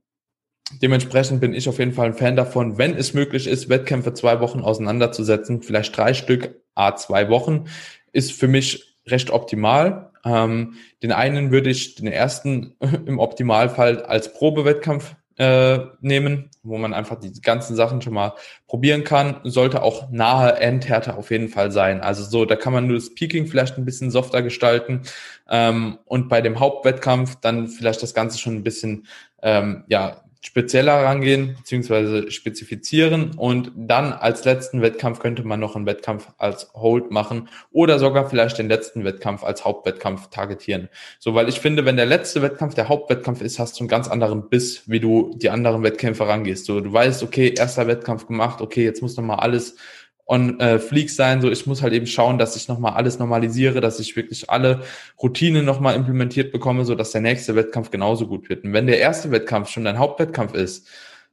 [0.81, 4.41] dementsprechend bin ich auf jeden Fall ein Fan davon, wenn es möglich ist, Wettkämpfe zwei
[4.41, 7.65] Wochen auseinanderzusetzen, vielleicht drei Stück, a zwei Wochen,
[8.11, 10.12] ist für mich recht optimal.
[10.25, 16.93] Ähm, den einen würde ich, den ersten im Optimalfall als Probewettkampf äh, nehmen, wo man
[16.93, 18.33] einfach die ganzen Sachen schon mal
[18.67, 19.39] probieren kann.
[19.43, 22.01] Sollte auch nahe Endhärte auf jeden Fall sein.
[22.01, 25.01] Also so, da kann man nur das Peaking vielleicht ein bisschen softer gestalten
[25.49, 29.07] ähm, und bei dem Hauptwettkampf dann vielleicht das Ganze schon ein bisschen
[29.41, 35.85] ähm, ja spezieller rangehen, beziehungsweise spezifizieren und dann als letzten Wettkampf könnte man noch einen
[35.85, 40.89] Wettkampf als Hold machen oder sogar vielleicht den letzten Wettkampf als Hauptwettkampf targetieren.
[41.17, 44.09] So, weil ich finde, wenn der letzte Wettkampf der Hauptwettkampf ist, hast du einen ganz
[44.09, 46.65] anderen Biss, wie du die anderen Wettkämpfe rangehst.
[46.65, 49.77] So, du weißt, okay, erster Wettkampf gemacht, okay, jetzt muss nochmal alles
[50.25, 51.41] on äh, Fleek sein.
[51.41, 54.81] So, ich muss halt eben schauen, dass ich nochmal alles normalisiere, dass ich wirklich alle
[55.21, 58.63] Routinen nochmal implementiert bekomme, so dass der nächste Wettkampf genauso gut wird.
[58.63, 60.87] Und wenn der erste Wettkampf schon dein Hauptwettkampf ist,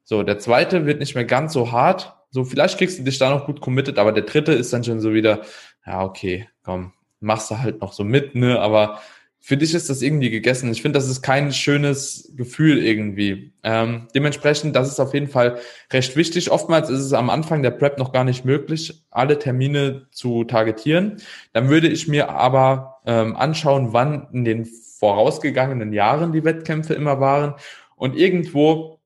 [0.05, 2.17] so, der zweite wird nicht mehr ganz so hart.
[2.31, 5.01] So, vielleicht kriegst du dich da noch gut committed, aber der dritte ist dann schon
[5.01, 5.43] so wieder,
[5.87, 9.01] ja, okay, komm, machst du halt noch so mit, ne, aber
[9.43, 10.71] für dich ist das irgendwie gegessen.
[10.71, 13.53] Ich finde, das ist kein schönes Gefühl irgendwie.
[13.63, 15.59] Ähm, dementsprechend, das ist auf jeden Fall
[15.93, 16.51] recht wichtig.
[16.51, 21.17] Oftmals ist es am Anfang der Prep noch gar nicht möglich, alle Termine zu targetieren.
[21.55, 24.69] Dann würde ich mir aber ähm, anschauen, wann in den
[24.99, 27.55] vorausgegangenen Jahren die Wettkämpfe immer waren
[27.97, 29.00] und irgendwo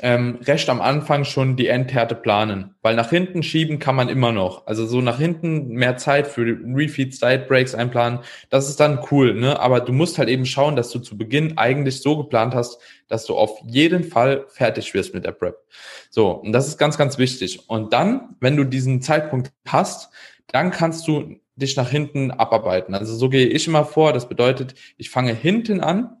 [0.00, 4.32] ähm, recht am Anfang schon die Endhärte planen, weil nach hinten schieben kann man immer
[4.32, 4.66] noch.
[4.66, 8.20] Also so nach hinten mehr Zeit für Refeeds, Diet Breaks einplanen,
[8.50, 9.58] das ist dann cool, ne?
[9.58, 12.78] Aber du musst halt eben schauen, dass du zu Beginn eigentlich so geplant hast,
[13.08, 15.56] dass du auf jeden Fall fertig wirst mit der Prep.
[16.10, 17.68] So, und das ist ganz, ganz wichtig.
[17.68, 20.10] Und dann, wenn du diesen Zeitpunkt hast,
[20.48, 22.94] dann kannst du dich nach hinten abarbeiten.
[22.94, 24.12] Also so gehe ich immer vor.
[24.12, 26.16] Das bedeutet, ich fange hinten an,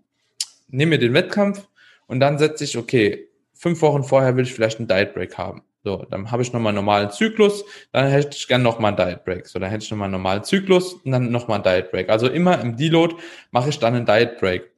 [0.68, 1.68] nehme mir den Wettkampf
[2.06, 3.27] und dann setze ich, okay,
[3.58, 5.62] fünf Wochen vorher will ich vielleicht einen Diet Break haben.
[5.84, 9.24] So, dann habe ich nochmal einen normalen Zyklus, dann hätte ich gerne nochmal einen Diet
[9.24, 9.46] Break.
[9.46, 12.08] So, dann hätte ich nochmal einen normalen Zyklus und dann nochmal einen Diet Break.
[12.08, 13.16] Also immer im Deload
[13.50, 14.70] mache ich dann einen Diet Break.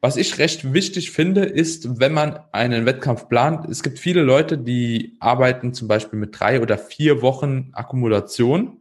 [0.00, 4.58] Was ich recht wichtig finde, ist, wenn man einen Wettkampf plant, es gibt viele Leute,
[4.58, 8.80] die arbeiten zum Beispiel mit drei oder vier Wochen Akkumulation.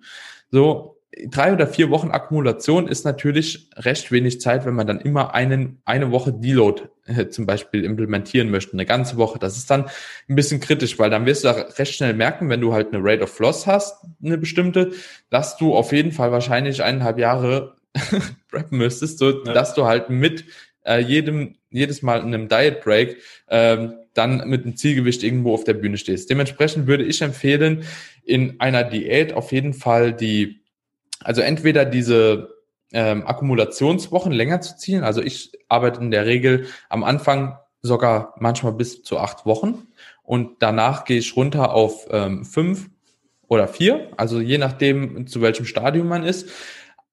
[0.51, 0.92] So,
[1.27, 5.81] drei oder vier Wochen Akkumulation ist natürlich recht wenig Zeit, wenn man dann immer einen,
[5.85, 9.39] eine Woche Deload äh, zum Beispiel implementieren möchte, eine ganze Woche.
[9.39, 9.89] Das ist dann
[10.29, 13.23] ein bisschen kritisch, weil dann wirst du recht schnell merken, wenn du halt eine Rate
[13.23, 14.91] of Loss hast, eine bestimmte,
[15.29, 17.75] dass du auf jeden Fall wahrscheinlich eineinhalb Jahre
[18.49, 19.53] preppen müsstest, so ja.
[19.53, 20.45] dass du halt mit
[20.85, 23.17] äh, jedem, jedes Mal in einem Diet Break
[23.49, 26.29] ähm, dann mit einem Zielgewicht irgendwo auf der Bühne stehst.
[26.29, 27.83] Dementsprechend würde ich empfehlen,
[28.23, 30.62] in einer Diät auf jeden Fall die
[31.23, 32.53] also entweder diese
[32.91, 35.03] ähm, Akkumulationswochen länger zu ziehen.
[35.03, 39.87] Also ich arbeite in der Regel am Anfang sogar manchmal bis zu acht Wochen
[40.23, 42.89] und danach gehe ich runter auf ähm, fünf
[43.47, 46.49] oder vier, also je nachdem, zu welchem Stadium man ist.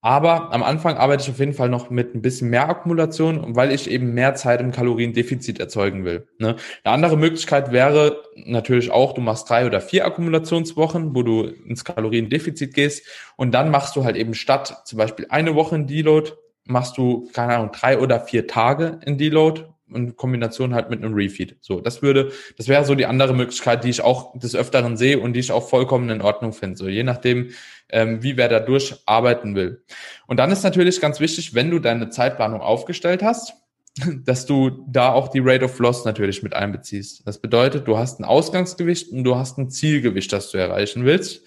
[0.03, 3.71] Aber am Anfang arbeite ich auf jeden Fall noch mit ein bisschen mehr Akkumulation, weil
[3.71, 6.27] ich eben mehr Zeit im Kaloriendefizit erzeugen will.
[6.39, 6.57] Ne?
[6.85, 11.85] Eine andere Möglichkeit wäre natürlich auch, du machst drei oder vier Akkumulationswochen, wo du ins
[11.85, 16.33] Kaloriendefizit gehst und dann machst du halt eben statt zum Beispiel eine Woche in Deload,
[16.65, 21.15] machst du, keine Ahnung, drei oder vier Tage in Deload in Kombination halt mit einem
[21.15, 21.57] Refeed.
[21.61, 25.19] So, das würde, das wäre so die andere Möglichkeit, die ich auch des Öfteren sehe
[25.19, 26.77] und die ich auch vollkommen in Ordnung finde.
[26.77, 27.51] So, je nachdem,
[27.89, 29.83] ähm, wie wer da durcharbeiten will.
[30.27, 33.55] Und dann ist natürlich ganz wichtig, wenn du deine Zeitplanung aufgestellt hast,
[34.25, 37.27] dass du da auch die Rate of Loss natürlich mit einbeziehst.
[37.27, 41.43] Das bedeutet, du hast ein Ausgangsgewicht und du hast ein Zielgewicht, das du erreichen willst.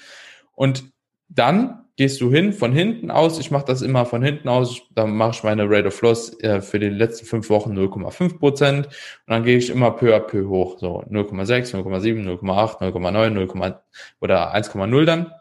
[0.53, 0.85] Und
[1.29, 3.39] dann gehst du hin von hinten aus.
[3.39, 4.81] Ich mache das immer von hinten aus.
[4.95, 8.87] Dann mache ich meine Rate of Loss äh, für die letzten fünf Wochen 0,5 Prozent.
[8.87, 8.93] Und
[9.27, 10.79] dann gehe ich immer peu à peu hoch.
[10.79, 13.75] So 0,6, 0,7, 0,8, 0,9, 0,
[14.21, 15.31] oder 1,0 dann.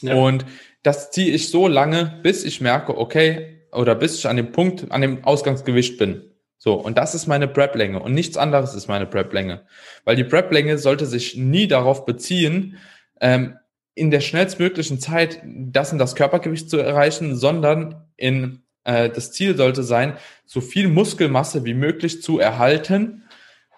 [0.00, 0.14] Ja.
[0.14, 0.44] Und
[0.82, 4.92] das ziehe ich so lange, bis ich merke, okay, oder bis ich an dem Punkt,
[4.92, 6.30] an dem Ausgangsgewicht bin.
[6.58, 9.66] So, und das ist meine Prep-Länge und nichts anderes ist meine Prep-Länge.
[10.04, 12.78] Weil die Prep-Länge sollte sich nie darauf beziehen,
[13.20, 13.56] ähm,
[13.94, 19.56] in der schnellstmöglichen Zeit das und das Körpergewicht zu erreichen, sondern in äh, das Ziel
[19.56, 20.14] sollte sein,
[20.44, 23.22] so viel Muskelmasse wie möglich zu erhalten.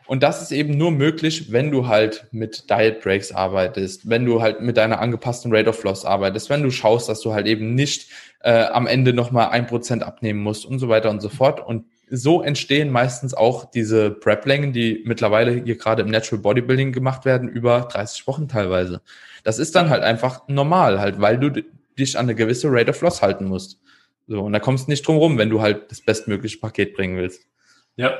[0.06, 4.40] Und das ist eben nur möglich, wenn du halt mit Diet Breaks arbeitest, wenn du
[4.40, 7.74] halt mit deiner angepassten Rate of Loss arbeitest, wenn du schaust, dass du halt eben
[7.74, 8.08] nicht
[8.40, 11.64] äh, am Ende nochmal ein Prozent abnehmen musst und so weiter und so fort.
[11.64, 17.24] Und so entstehen meistens auch diese Prep-Längen, die mittlerweile hier gerade im Natural Bodybuilding gemacht
[17.24, 19.00] werden, über 30 Wochen teilweise.
[19.44, 21.64] Das ist dann halt einfach normal, halt, weil du
[21.98, 23.80] dich an eine gewisse Rate of Loss halten musst.
[24.26, 27.16] So, und da kommst du nicht drum rum, wenn du halt das bestmögliche Paket bringen
[27.16, 27.46] willst.
[27.96, 28.14] Ja,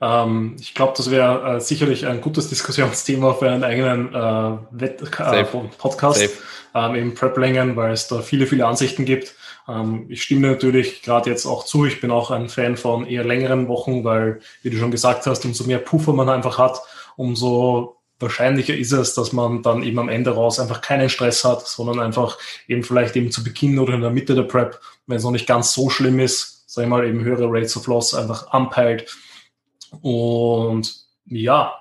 [0.00, 5.02] ähm, ich glaube, das wäre äh, sicherlich ein gutes Diskussionsthema für einen eigenen äh, Wett
[5.02, 5.44] äh,
[5.78, 6.28] Podcast
[6.74, 9.34] ähm, im Prep-Längen, weil es da viele, viele Ansichten gibt.
[9.68, 11.84] Ähm, ich stimme natürlich gerade jetzt auch zu.
[11.84, 15.44] Ich bin auch ein Fan von eher längeren Wochen, weil, wie du schon gesagt hast,
[15.44, 16.80] umso mehr Puffer man einfach hat,
[17.16, 21.66] umso wahrscheinlicher ist es, dass man dann eben am Ende raus einfach keinen Stress hat,
[21.66, 25.22] sondern einfach eben vielleicht eben zu Beginn oder in der Mitte der Prep, wenn es
[25.22, 28.52] noch nicht ganz so schlimm ist, sag ich mal, eben höhere Rates of Loss einfach
[28.52, 29.16] anpeilt.
[30.02, 30.94] Und
[31.24, 31.72] ja,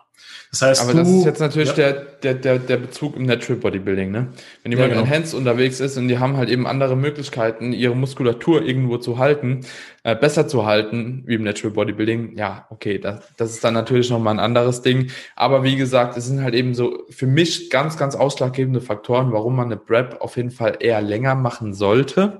[0.51, 1.75] Das heißt, aber du, das ist jetzt natürlich ja.
[1.75, 4.29] der, der, der, der Bezug im Natural Bodybuilding, ne?
[4.63, 5.05] Wenn jemand ja, genau.
[5.05, 9.17] in Hands unterwegs ist und die haben halt eben andere Möglichkeiten, ihre Muskulatur irgendwo zu
[9.17, 9.65] halten,
[10.03, 14.09] äh, besser zu halten, wie im Natural Bodybuilding, ja, okay, das, das ist dann natürlich
[14.09, 15.11] nochmal ein anderes Ding.
[15.35, 19.57] Aber wie gesagt, es sind halt eben so für mich ganz, ganz ausschlaggebende Faktoren, warum
[19.57, 22.39] man eine Prep auf jeden Fall eher länger machen sollte.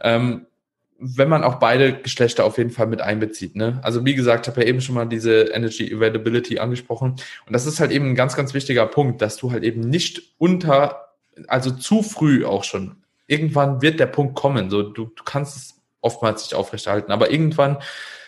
[0.00, 0.46] Ähm,
[0.98, 3.54] wenn man auch beide Geschlechter auf jeden Fall mit einbezieht.
[3.54, 3.80] Ne?
[3.82, 7.10] Also wie gesagt, ich habe ja eben schon mal diese Energy Availability angesprochen.
[7.46, 10.34] Und das ist halt eben ein ganz, ganz wichtiger Punkt, dass du halt eben nicht
[10.38, 11.14] unter,
[11.46, 12.96] also zu früh auch schon,
[13.28, 14.70] irgendwann wird der Punkt kommen.
[14.70, 17.78] So, du, du kannst es oftmals nicht aufrechterhalten, aber irgendwann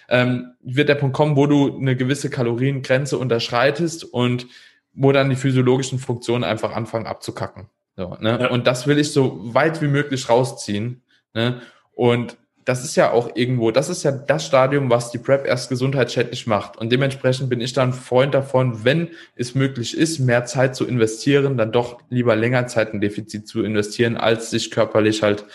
[0.08, 4.46] ähm, wird der Punkt kommen, wo du eine gewisse Kaloriengrenze unterschreitest und
[4.92, 7.68] wo dann die physiologischen Funktionen einfach anfangen abzukacken.
[7.96, 8.38] So, ne?
[8.42, 8.50] Ja.
[8.50, 11.02] Und das will ich so weit wie möglich rausziehen.
[11.34, 11.60] Ne?
[11.92, 12.36] Und
[12.70, 16.46] das ist ja auch irgendwo, das ist ja das Stadium, was die PrEP erst gesundheitsschädlich
[16.46, 16.78] macht.
[16.78, 21.56] Und dementsprechend bin ich dann Freund davon, wenn es möglich ist, mehr Zeit zu investieren,
[21.56, 25.46] dann doch lieber länger Zeit in Defizit zu investieren, als sich körperlich halt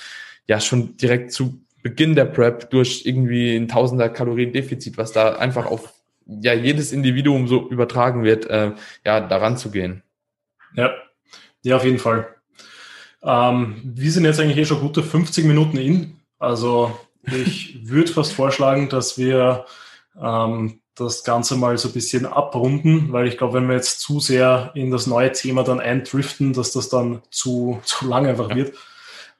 [0.45, 5.37] ja schon direkt zu Beginn der PrEP durch irgendwie ein Tausender Kalorien Defizit, was da
[5.37, 5.93] einfach auf
[6.25, 8.73] ja jedes Individuum so übertragen wird, äh,
[9.05, 10.03] ja daran zu gehen.
[10.73, 10.91] Ja,
[11.63, 12.27] ja auf jeden Fall.
[13.23, 16.19] Ähm, wir sind jetzt eigentlich eh schon gute 50 Minuten in.
[16.39, 19.65] Also ich würde fast vorschlagen, dass wir
[20.21, 24.19] ähm, das Ganze mal so ein bisschen abrunden, weil ich glaube, wenn wir jetzt zu
[24.19, 28.55] sehr in das neue Thema dann eindriften, dass das dann zu, zu lang einfach ja.
[28.55, 28.75] wird.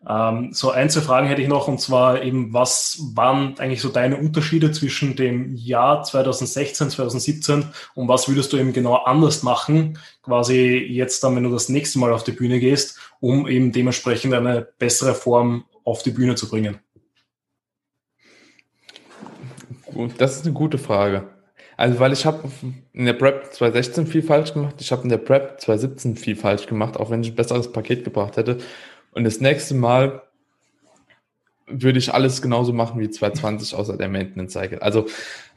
[0.08, 3.90] Ähm, so ein, zwei Fragen hätte ich noch und zwar eben, was waren eigentlich so
[3.90, 7.66] deine Unterschiede zwischen dem Jahr 2016, 2017
[7.96, 11.98] und was würdest du eben genau anders machen, quasi jetzt dann, wenn du das nächste
[12.00, 16.50] Mal auf die Bühne gehst, um eben dementsprechend eine bessere Form auf die Bühne zu
[16.50, 16.80] bringen?
[20.18, 21.24] Das ist eine gute Frage.
[21.78, 22.50] Also, weil ich habe
[22.94, 26.68] in der Prep 2016 viel falsch gemacht, ich habe in der Prep 2017 viel falsch
[26.68, 28.60] gemacht, auch wenn ich ein besseres Paket gebracht hätte.
[29.12, 30.22] Und das nächste Mal
[31.68, 34.80] würde ich alles genauso machen wie 2020 außer der Maintenance Cycle.
[34.80, 35.08] Also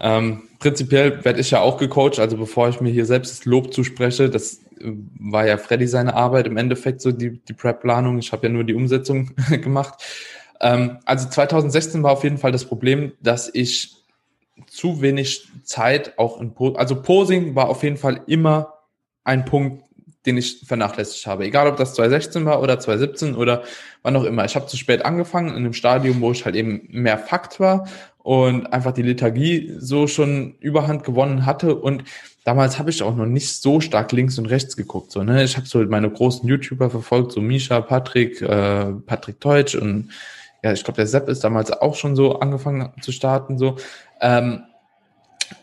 [0.01, 3.75] ähm, prinzipiell werde ich ja auch gecoacht, also bevor ich mir hier selbst das Lob
[3.75, 8.19] zuspreche, das äh, war ja Freddy seine Arbeit im Endeffekt so die, die Prep-Planung.
[8.19, 10.03] Ich habe ja nur die Umsetzung gemacht.
[10.61, 13.98] Ähm, also 2016 war auf jeden Fall das Problem, dass ich
[14.67, 18.75] zu wenig Zeit auch in po also Posing war auf jeden Fall immer
[19.25, 19.85] ein Punkt,
[20.27, 21.45] den ich vernachlässigt habe.
[21.45, 23.63] Egal, ob das 2016 war oder 2017 oder
[24.03, 24.45] wann auch immer.
[24.45, 27.89] Ich habe zu spät angefangen in einem Stadium, wo ich halt eben mehr Fakt war
[28.19, 32.05] und einfach die Lethargie so schon Überhand gewonnen hatte und
[32.45, 35.13] damals habe ich auch noch nicht so stark links und rechts geguckt.
[35.13, 35.45] So, ne?
[35.45, 40.11] Ich habe so meine großen YouTuber verfolgt, so Misha, Patrick, äh, Patrick Teutsch und
[40.63, 43.59] ja, ich glaube, der Sepp ist damals auch schon so angefangen zu starten.
[43.59, 43.77] So.
[44.21, 44.65] Ähm,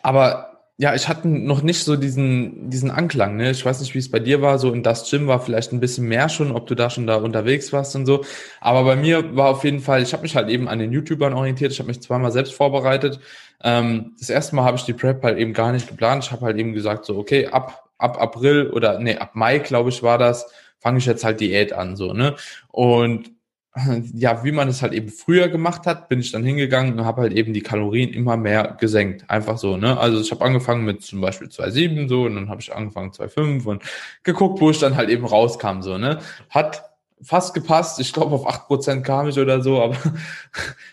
[0.02, 3.52] aber ja, ich hatte noch nicht so diesen, diesen Anklang, ne?
[3.52, 4.60] Ich weiß nicht, wie es bei dir war.
[4.60, 7.16] So in das Gym war vielleicht ein bisschen mehr schon, ob du da schon da
[7.16, 8.26] unterwegs warst und so.
[8.60, 11.34] Aber bei mir war auf jeden Fall, ich habe mich halt eben an den YouTubern
[11.34, 11.72] orientiert.
[11.72, 13.22] Ich habe mich zweimal selbst vorbereitet.
[13.64, 16.26] Ähm, das erste Mal habe ich die Prep halt eben gar nicht geplant.
[16.26, 19.90] Ich habe halt eben gesagt, so, okay, ab, ab April oder nee, ab Mai, glaube
[19.90, 20.46] ich, war das,
[20.80, 22.36] fange ich jetzt halt Diät an, so, ne?
[22.68, 23.32] Und
[24.14, 27.22] ja, wie man es halt eben früher gemacht hat, bin ich dann hingegangen und habe
[27.22, 29.30] halt eben die Kalorien immer mehr gesenkt.
[29.30, 29.98] Einfach so, ne?
[30.00, 33.66] Also ich habe angefangen mit zum Beispiel 2,7 so und dann habe ich angefangen 2,5
[33.66, 33.84] und
[34.24, 36.20] geguckt, wo ich dann halt eben rauskam, so, ne?
[36.50, 36.84] Hat
[37.22, 38.00] fast gepasst.
[38.00, 39.98] Ich glaube, auf 8% kam ich oder so, aber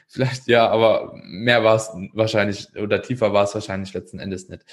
[0.08, 4.64] vielleicht ja, aber mehr war es wahrscheinlich oder tiefer war es wahrscheinlich letzten Endes nicht.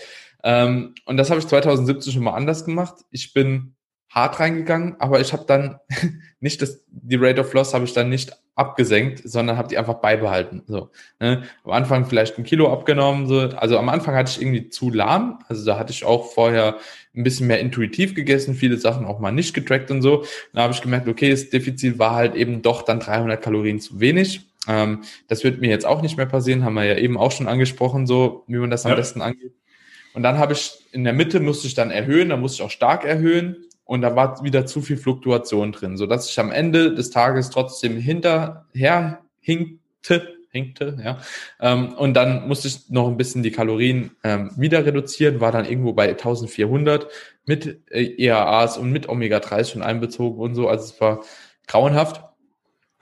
[0.44, 2.96] Ähm, und das habe ich 2017 schon mal anders gemacht.
[3.12, 3.76] Ich bin
[4.10, 5.80] hart reingegangen, aber ich habe dann
[6.42, 9.96] nicht das, die Rate of Loss habe ich dann nicht abgesenkt, sondern habe die einfach
[9.96, 10.64] beibehalten.
[10.68, 11.44] So, ne?
[11.64, 13.40] Am Anfang vielleicht ein Kilo abgenommen, so.
[13.40, 16.78] also am Anfang hatte ich irgendwie zu lahm, also da hatte ich auch vorher
[17.16, 20.26] ein bisschen mehr intuitiv gegessen, viele Sachen auch mal nicht getrackt und so.
[20.54, 24.00] Dann habe ich gemerkt, okay, das Defizit war halt eben doch dann 300 Kalorien zu
[24.00, 24.42] wenig.
[24.68, 27.48] Ähm, das wird mir jetzt auch nicht mehr passieren, haben wir ja eben auch schon
[27.48, 28.96] angesprochen, so wie man das am ja.
[28.96, 29.54] besten angeht.
[30.14, 32.72] Und dann habe ich in der Mitte musste ich dann erhöhen, da musste ich auch
[32.72, 33.58] stark erhöhen
[33.90, 37.50] und da war wieder zu viel Fluktuation drin, so dass ich am Ende des Tages
[37.50, 41.18] trotzdem hinterher hinkte, hinkte, ja.
[41.60, 45.66] Ähm, und dann musste ich noch ein bisschen die Kalorien ähm, wieder reduzieren, war dann
[45.66, 47.08] irgendwo bei 1400
[47.46, 50.70] mit äh, EAAs und mit Omega-3 schon einbezogen und so.
[50.70, 51.24] Also es war
[51.66, 52.24] grauenhaft.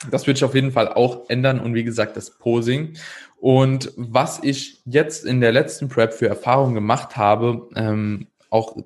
[0.10, 2.94] Das würde ich auf jeden Fall auch ändern und wie gesagt, das Posing.
[3.42, 8.78] Und was ich jetzt in der letzten Prep für Erfahrungen gemacht habe, ähm, auch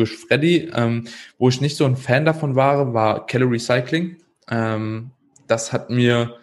[0.00, 0.70] durch Freddy.
[0.74, 1.06] Ähm,
[1.38, 4.16] wo ich nicht so ein Fan davon war, war Calorie Cycling.
[4.50, 5.10] Ähm,
[5.46, 6.36] das hat mir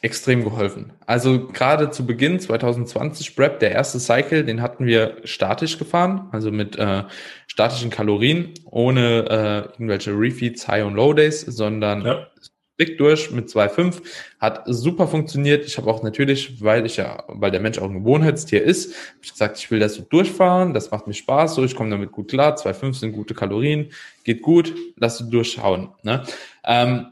[0.00, 0.92] extrem geholfen.
[1.06, 6.52] Also gerade zu Beginn 2020 Prep, der erste Cycle, den hatten wir statisch gefahren, also
[6.52, 7.02] mit äh,
[7.48, 12.26] statischen Kalorien, ohne äh, irgendwelche Refeeds, High und Low Days, sondern ja.
[12.78, 14.02] Strikt durch mit 2,5.
[14.38, 15.66] Hat super funktioniert.
[15.66, 19.18] Ich habe auch natürlich, weil ich ja, weil der Mensch auch ein Gewohnheitstier ist, habe
[19.22, 22.12] ich gesagt, ich will das so durchfahren, das macht mir Spaß, so ich komme damit
[22.12, 22.56] gut klar.
[22.56, 23.90] 2,5 sind gute Kalorien,
[24.22, 25.88] geht gut, lass du durchschauen.
[26.04, 26.22] Ne?
[26.64, 27.08] Ähm,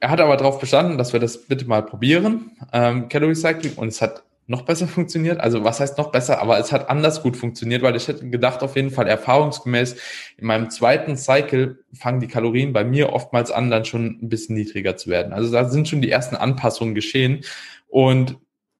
[0.00, 3.88] er hat aber darauf bestanden, dass wir das bitte mal probieren, ähm, Calorie Cycling, und
[3.88, 5.38] es hat noch besser funktioniert.
[5.38, 8.62] Also was heißt noch besser, aber es hat anders gut funktioniert, weil ich hätte gedacht,
[8.62, 9.96] auf jeden Fall erfahrungsgemäß,
[10.36, 14.56] in meinem zweiten Cycle fangen die Kalorien bei mir oftmals an, dann schon ein bisschen
[14.56, 15.32] niedriger zu werden.
[15.32, 17.44] Also da sind schon die ersten Anpassungen geschehen
[17.86, 18.36] und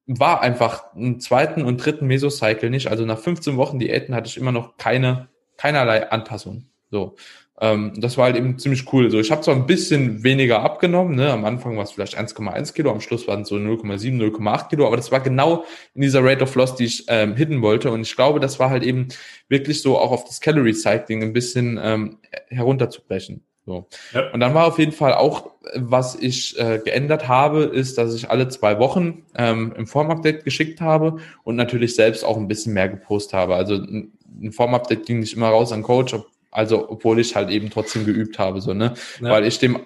[0.07, 2.89] war einfach im zweiten und dritten Mesocycle nicht.
[2.89, 6.65] Also nach 15 Wochen Diäten hatte ich immer noch keine, keinerlei Anpassung.
[6.91, 7.17] So.
[7.61, 9.11] Ähm, das war halt eben ziemlich cool.
[9.11, 11.33] So, ich habe zwar ein bisschen weniger abgenommen, ne?
[11.33, 14.87] am Anfang war es vielleicht 1,1 Kilo, am Schluss waren es so 0,7, 0,8 Kilo,
[14.87, 17.91] aber das war genau in dieser Rate of Loss, die ich ähm, hitten wollte.
[17.91, 19.09] Und ich glaube, das war halt eben
[19.49, 23.43] wirklich so auch auf das Calorie Cycling ein bisschen ähm, herunterzubrechen.
[23.67, 23.87] So.
[24.15, 24.31] Ja.
[24.31, 28.31] Und dann war auf jeden Fall auch, was ich äh, geändert habe, ist, dass ich
[28.31, 32.89] alle zwei Wochen ähm, im Form-Update geschickt habe und natürlich selbst auch ein bisschen mehr
[32.89, 33.57] gepostet habe.
[33.57, 37.71] Also ein Form-Update ging nicht immer raus an Coach, ob also, obwohl ich halt eben
[37.71, 38.95] trotzdem geübt habe, so, ne?
[39.21, 39.31] Ja.
[39.31, 39.81] Weil ich dem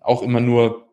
[0.00, 0.88] auch immer nur,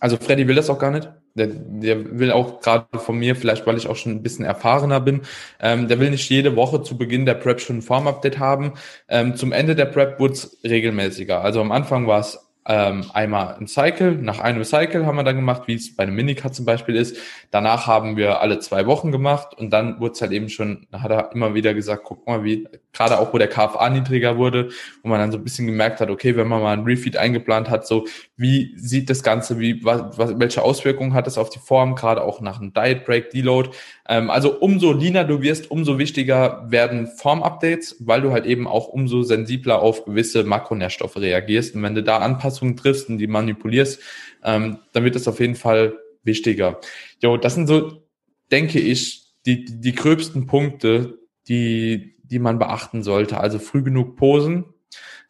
[0.00, 1.08] also Freddy will das auch gar nicht.
[1.34, 5.00] Der, der will auch gerade von mir, vielleicht weil ich auch schon ein bisschen erfahrener
[5.00, 5.22] bin,
[5.60, 8.74] ähm, der will nicht jede Woche zu Beginn der Prep schon ein Form-Update haben.
[9.08, 11.40] Ähm, zum Ende der Prep wurde es regelmäßiger.
[11.40, 14.12] Also am Anfang war es ähm, einmal ein Cycle.
[14.12, 17.16] Nach einem Cycle haben wir dann gemacht, wie es bei einem Minicut zum Beispiel ist.
[17.50, 21.10] Danach haben wir alle zwei Wochen gemacht und dann wurde es halt eben schon, hat
[21.10, 24.68] er immer wieder gesagt, guck mal, wie, gerade auch wo der KFA niedriger wurde,
[25.02, 27.70] wo man dann so ein bisschen gemerkt hat, okay, wenn man mal ein Refeed eingeplant
[27.70, 28.06] hat, so
[28.36, 32.40] wie sieht das Ganze, wie, was, welche Auswirkungen hat es auf die Form, gerade auch
[32.40, 33.70] nach einem Diet Break, Deload.
[34.10, 38.88] Ähm, also umso leaner du wirst, umso wichtiger werden Form-Updates, weil du halt eben auch
[38.88, 41.76] umso sensibler auf gewisse Makronährstoffe reagierst.
[41.76, 44.00] Und wenn du da Anpassungen triffst und die manipulierst,
[44.42, 46.80] ähm, dann wird das auf jeden Fall wichtiger.
[47.22, 48.02] Jo, das sind so,
[48.50, 53.38] denke ich, die, die, die gröbsten Punkte, die, die man beachten sollte.
[53.38, 54.64] Also früh genug posen.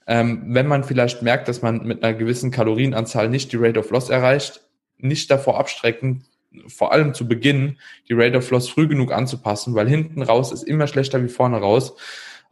[0.07, 3.91] Ähm, wenn man vielleicht merkt, dass man mit einer gewissen Kalorienanzahl nicht die Rate of
[3.91, 4.62] Loss erreicht,
[4.97, 6.24] nicht davor abstrecken,
[6.67, 7.79] vor allem zu Beginn
[8.09, 11.59] die Rate of Loss früh genug anzupassen, weil hinten raus ist immer schlechter wie vorne
[11.59, 11.95] raus.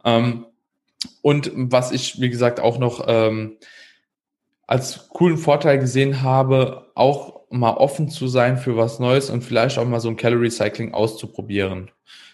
[0.03, 0.45] Ähm,
[1.21, 3.57] und was ich, wie gesagt, auch noch ähm,
[4.67, 9.77] als coolen Vorteil gesehen habe, auch mal offen zu sein für was Neues und vielleicht
[9.77, 11.89] auch mal so ein Calorie Cycling auszuprobieren.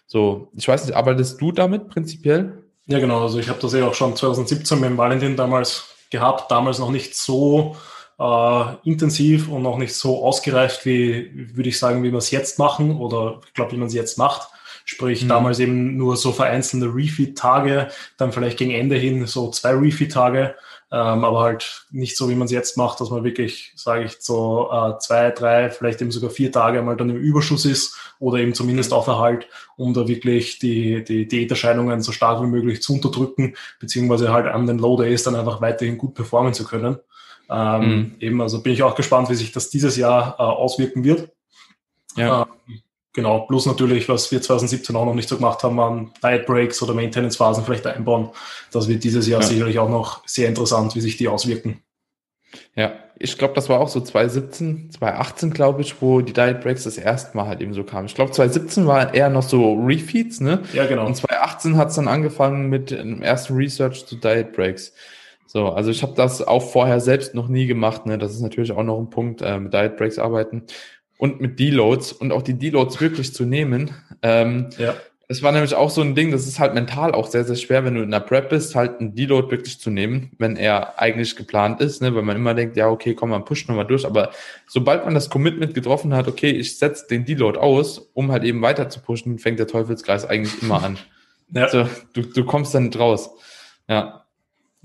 [0.08, 2.64] So, ich weiß nicht, arbeitest du damit prinzipiell?
[2.88, 3.22] Ja, genau.
[3.22, 6.92] Also ich habe das ja auch schon 2017 mit dem Valentin damals gehabt, damals noch
[6.92, 7.76] nicht so
[8.20, 12.60] äh, intensiv und noch nicht so ausgereift, wie würde ich sagen, wie wir es jetzt
[12.60, 14.50] machen oder ich glaube, wie man es jetzt macht.
[14.88, 15.30] Sprich, mhm.
[15.30, 17.88] damals eben nur so vereinzelte Refeed-Tage,
[18.18, 20.54] dann vielleicht gegen Ende hin so zwei Refeed-Tage,
[20.92, 24.18] ähm, aber halt nicht so, wie man es jetzt macht, dass man wirklich, sage ich,
[24.20, 28.38] so äh, zwei, drei, vielleicht eben sogar vier Tage mal dann im Überschuss ist oder
[28.38, 32.94] eben zumindest auf Erhalt, um da wirklich die, die Diäterscheinungen so stark wie möglich zu
[32.94, 37.00] unterdrücken, beziehungsweise halt an den Low Days dann einfach weiterhin gut performen zu können.
[37.50, 38.16] Ähm, mhm.
[38.20, 41.32] Eben, also bin ich auch gespannt, wie sich das dieses Jahr äh, auswirken wird.
[42.16, 42.44] Ja.
[42.68, 42.82] Ähm,
[43.14, 46.82] genau, plus natürlich, was wir 2017 auch noch nicht so gemacht haben, waren Diet Breaks
[46.82, 48.30] oder Maintenance-Phasen vielleicht einbauen.
[48.72, 49.48] Das wird dieses Jahr ja.
[49.48, 51.82] sicherlich auch noch sehr interessant, wie sich die auswirken.
[52.76, 56.84] Ja, ich glaube, das war auch so 2017, 2018, glaube ich, wo die Diet Breaks
[56.84, 58.08] das erste Mal halt eben so kamen.
[58.08, 60.62] Ich glaube, 2017 war eher noch so Refeeds, ne?
[60.74, 61.06] Ja, genau.
[61.06, 64.94] Und 2018 hat es dann angefangen mit dem ersten Research zu Diet Breaks.
[65.46, 68.06] So, also ich habe das auch vorher selbst noch nie gemacht.
[68.06, 68.18] Ne?
[68.18, 70.64] Das ist natürlich auch noch ein Punkt, äh, mit Diet Breaks arbeiten
[71.18, 73.92] und mit Deloads und auch die Deloads wirklich zu nehmen.
[74.22, 74.96] Ähm, ja.
[75.28, 77.84] Das war nämlich auch so ein Ding, das ist halt mental auch sehr, sehr schwer,
[77.84, 81.36] wenn du in der Prep bist, halt einen Deload wirklich zu nehmen, wenn er eigentlich
[81.36, 82.14] geplant ist, ne?
[82.14, 84.30] weil man immer denkt, ja, okay, komm, man pusht nochmal durch, aber
[84.68, 88.62] sobald man das Commitment getroffen hat, okay, ich setze den Deload aus, um halt eben
[88.62, 90.98] weiter zu pushen, fängt der Teufelskreis eigentlich immer an.
[91.52, 91.66] Ja.
[91.66, 93.30] Also, du, du kommst dann nicht raus.
[93.88, 94.25] Ja.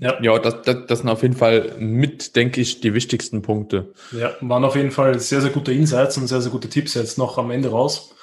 [0.01, 3.93] Ja, ja das, das, das sind auf jeden Fall mit, denke ich, die wichtigsten Punkte.
[4.11, 7.17] Ja, waren auf jeden Fall sehr, sehr gute Insights und sehr, sehr gute Tipps jetzt
[7.17, 8.13] noch am Ende raus.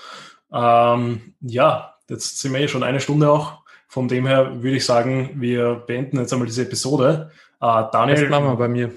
[0.53, 3.62] Ähm, ja, jetzt sind wir eh schon eine Stunde auch.
[3.87, 7.31] Von dem her würde ich sagen, wir beenden jetzt einmal diese Episode.
[7.61, 8.22] Äh, Daniel.
[8.22, 8.91] Das machen wir bei mir.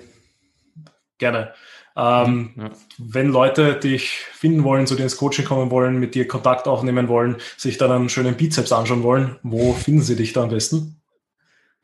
[1.19, 1.53] Gerne.
[1.95, 2.69] Ähm, ja.
[2.97, 7.09] Wenn Leute dich finden wollen, zu dir ins Coaching kommen wollen, mit dir Kontakt aufnehmen
[7.09, 11.00] wollen, sich dann einen schönen Bizeps anschauen wollen, wo finden sie dich da am besten?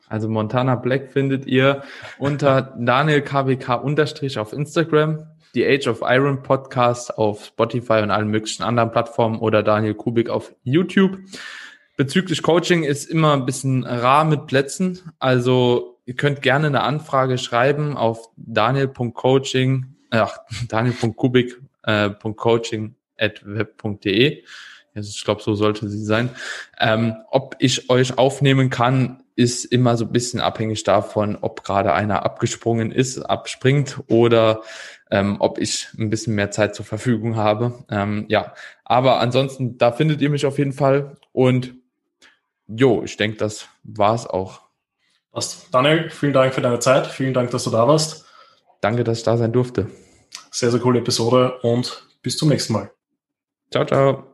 [0.08, 1.82] Also Montana Black findet ihr
[2.18, 5.26] unter Daniel KWK unterstrich auf Instagram.
[5.54, 10.28] die Age of Iron Podcast auf Spotify und allen möglichen anderen Plattformen oder Daniel Kubik
[10.28, 11.16] auf YouTube.
[11.96, 15.00] Bezüglich Coaching ist immer ein bisschen rar mit Plätzen.
[15.18, 20.36] Also ihr könnt gerne eine Anfrage schreiben auf daniel.coaching, ach,
[20.68, 24.44] daniel.kubik.coaching äh, at web.de.
[24.94, 26.30] Ich glaube, so sollte sie sein.
[26.78, 31.92] Ähm, ob ich euch aufnehmen kann, ist immer so ein bisschen abhängig davon, ob gerade
[31.92, 34.62] einer abgesprungen ist, abspringt oder
[35.10, 37.84] ähm, ob ich ein bisschen mehr Zeit zur Verfügung habe.
[37.88, 41.16] Ähm, ja, aber ansonsten, da findet ihr mich auf jeden Fall.
[41.32, 41.74] Und
[42.66, 44.62] jo, ich denke, das war's auch.
[45.32, 45.72] Passt.
[45.72, 47.06] Daniel, vielen Dank für deine Zeit.
[47.06, 48.24] Vielen Dank, dass du da warst.
[48.80, 49.88] Danke, dass ich da sein durfte.
[50.50, 52.90] Sehr, sehr coole Episode und bis zum nächsten Mal.
[53.70, 54.27] Ciao, ciao.